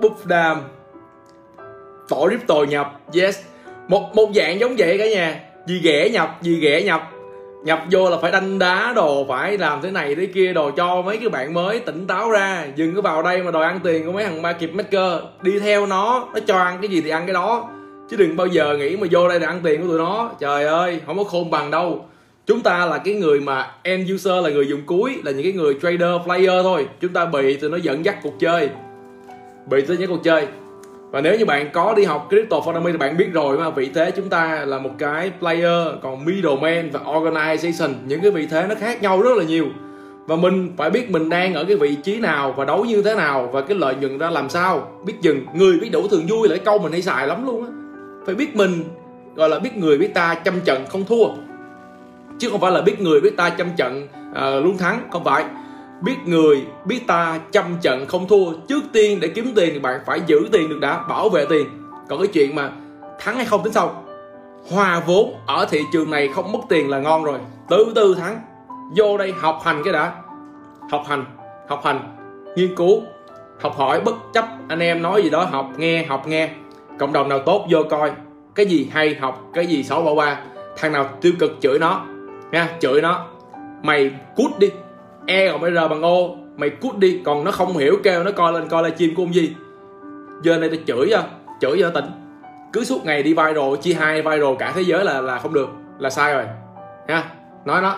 [0.00, 0.60] Búp đam.
[2.08, 3.00] Tổ tồi nhập.
[3.14, 3.38] Yes.
[3.88, 5.40] Một một dạng giống vậy cả nhà.
[5.66, 7.10] Gì ghẻ nhập gì ghẻ nhập
[7.64, 11.02] nhập vô là phải đanh đá đồ, phải làm thế này thế kia đồ, cho
[11.02, 12.66] mấy cái bạn mới tỉnh táo ra.
[12.76, 15.12] Dừng cứ vào đây mà đòi ăn tiền của mấy thằng ba kịp maker.
[15.42, 17.68] Đi theo nó nó cho ăn cái gì thì ăn cái đó.
[18.10, 20.30] Chứ đừng bao giờ nghĩ mà vô đây để ăn tiền của tụi nó.
[20.40, 22.04] Trời ơi, không có khôn bằng đâu.
[22.46, 25.52] Chúng ta là cái người mà end user, là người dùng cuối, là những cái
[25.52, 26.86] người trader, player thôi.
[27.00, 28.68] Chúng ta bị tụi nó dẫn dắt cuộc chơi.
[29.66, 30.46] Bị tụi nó cuộc chơi
[31.10, 33.70] và nếu như bạn có đi học crypto economy thì bạn biết rồi mà.
[33.70, 38.46] Vị thế chúng ta là một cái player còn middleman và organization những cái vị
[38.50, 39.66] thế nó khác nhau rất là nhiều.
[40.26, 43.14] Và mình phải biết mình đang ở cái vị trí nào và đấu như thế
[43.14, 44.88] nào và cái lợi nhuận ra làm sao.
[45.04, 47.64] Biết dừng người biết đủ thường vui là cái câu mình hay xài lắm luôn
[47.64, 47.70] á.
[48.26, 48.84] Phải biết mình
[49.34, 51.24] gọi là biết người biết ta trăm trận không thua.
[52.38, 55.44] Chứ không phải là biết người biết ta trăm trận uh, luôn thắng không phải
[56.00, 58.52] biết người, biết ta trăm trận không thua.
[58.68, 61.66] Trước tiên để kiếm tiền thì bạn phải giữ tiền được đã, bảo vệ tiền.
[62.08, 62.70] Còn cái chuyện mà
[63.18, 64.04] thắng hay không tính sau.
[64.70, 67.38] Hòa vốn ở thị trường này không mất tiền là ngon rồi.
[67.68, 68.40] Từ từ thắng.
[68.96, 70.12] Vô đây học hành cái đã.
[70.90, 71.24] Học hành
[71.68, 72.00] học hành.
[72.56, 73.02] Nghiên cứu,
[73.60, 74.44] học hỏi bất chấp.
[74.68, 76.50] Anh em nói gì đó, học nghe học nghe.
[76.98, 78.12] Cộng đồng nào tốt vô coi.
[78.54, 80.42] Cái gì hay học, cái gì xấu bỏ qua.
[80.76, 82.06] Thằng nào tiêu cực chửi nó.
[82.52, 83.26] Nha, chửi nó.
[83.82, 84.70] Mày cút đi
[85.30, 86.16] e còn bây R bằng O.
[86.56, 89.22] Mày cút đi, còn nó không hiểu kêu nó coi lên coi lại chim của
[89.22, 89.54] ông gì.
[90.42, 91.22] Giờ này tao chửi cho
[91.60, 92.04] chửi cho tỉnh.
[92.72, 95.68] Cứ suốt ngày đi viral, chia hai viral cả thế giới là là không được,
[95.98, 96.44] là sai rồi.
[97.08, 97.24] Ha
[97.64, 97.96] nói nó.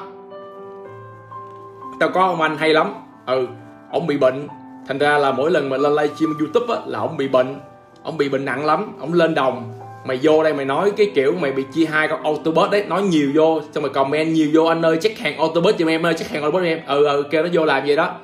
[2.01, 2.95] Tao có ông anh hay lắm.
[3.27, 3.47] Ừ
[3.93, 4.49] ông bị bệnh.
[4.89, 7.61] Thành ra là mỗi lần mà lên livestream youtube á, là ông bị bệnh.
[8.03, 9.73] Ông bị bệnh nặng lắm, ông lên đồng
[10.05, 13.03] mày vô đây mày nói cái kiểu mày bị chia hai con autobus đấy, nói
[13.03, 16.15] nhiều vô, xong mày comment nhiều vô, anh ơi check hàng autobus giùm em ơi
[16.15, 16.81] check hàng autobus giùm em.
[16.87, 18.15] Ừ ừ kêu nó vô làm vậy đó.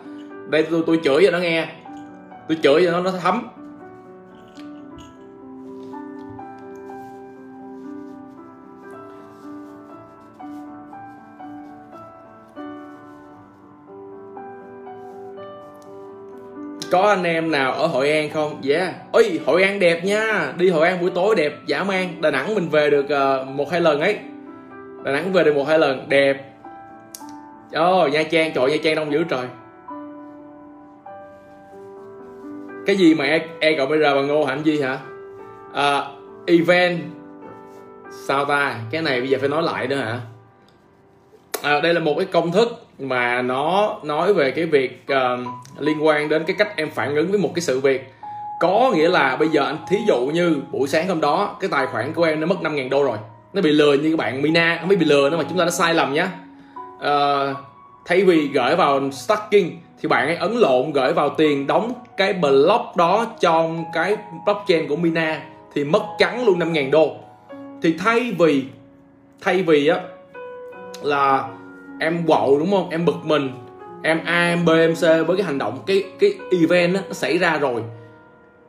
[0.49, 1.68] Đây tôi tôi chửi cho nó nghe.
[2.49, 3.49] Tôi chửi cho nó nó thấm.
[16.91, 18.59] Có anh em nào ở Hội An không?
[18.62, 18.78] Dạ.
[18.78, 18.95] Yeah.
[19.12, 20.53] Ôi Hội An đẹp nha.
[20.57, 22.20] Đi Hội An buổi tối đẹp dã man.
[22.20, 24.18] Đà Nẵng mình về được uh, một hai lần ấy.
[25.05, 26.45] Đà Nẵng về được một hai lần Đẹp.
[27.80, 29.47] Oh, Nha Trang trời Nha Trang đông dữ trời.
[32.86, 34.99] Cái gì mà e, e cộng bây giờ bằng ngô hạnh gì hả?
[35.74, 36.03] À,
[36.47, 37.01] event.
[38.26, 38.76] Sao ta?
[38.91, 40.20] Cái này bây giờ phải nói lại nữa hả?
[41.62, 45.46] À, đây là một cái công thức mà nó nói về cái việc uh,
[45.78, 48.12] liên quan đến cái cách em phản ứng với một cái sự việc.
[48.61, 51.86] Có nghĩa là bây giờ anh thí dụ như buổi sáng hôm đó cái tài
[51.86, 53.18] khoản của em nó mất 5.000 đô rồi.
[53.53, 55.64] Nó bị lừa như các bạn Mina không biết bị lừa nữa mà chúng ta
[55.64, 56.30] đã sai lầm nhá.
[56.96, 57.57] Uh,
[58.07, 59.68] thay vì gửi vào stacking
[60.01, 64.88] thì bạn ấy ấn lộn gửi vào tiền đóng cái block đó trong cái blockchain
[64.88, 65.42] của Mina
[65.74, 67.16] thì mất trắng luôn 5.000 đô.
[67.82, 68.64] Thì thay vì
[69.40, 70.01] thay vì á
[71.03, 71.49] là
[72.01, 72.90] em quậu đúng không?
[72.90, 73.51] Em bực mình.
[74.03, 77.12] Em A em B em C với cái hành động cái cái event đó, nó
[77.12, 77.82] xảy ra rồi.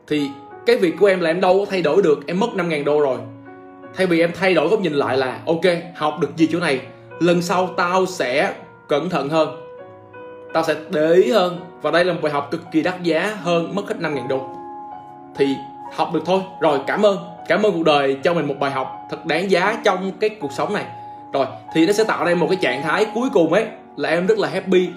[0.07, 0.29] Thì
[0.65, 2.19] cái việc của em là em đâu có thay đổi được.
[2.27, 3.17] Em mất 5.000 đô rồi.
[3.95, 5.61] Thay vì em thay đổi góc nhìn lại là ok
[5.95, 6.81] học được gì chỗ này
[7.19, 8.53] lần sau tao sẽ
[8.87, 9.49] cẩn thận hơn.
[10.53, 11.59] Tao sẽ để ý hơn.
[11.81, 14.49] Và đây là một bài học cực kỳ đắt giá hơn mất hết 5.000 đô.
[15.35, 15.45] Thì
[15.95, 16.41] học được thôi.
[16.61, 17.17] Rồi cảm ơn.
[17.47, 20.51] Cảm ơn cuộc đời cho mình một bài học thật đáng giá trong cái cuộc
[20.51, 20.85] sống này
[21.31, 23.65] rồi, thì nó sẽ tạo ra một cái trạng thái cuối cùng ấy,
[23.97, 24.87] là em rất là happy.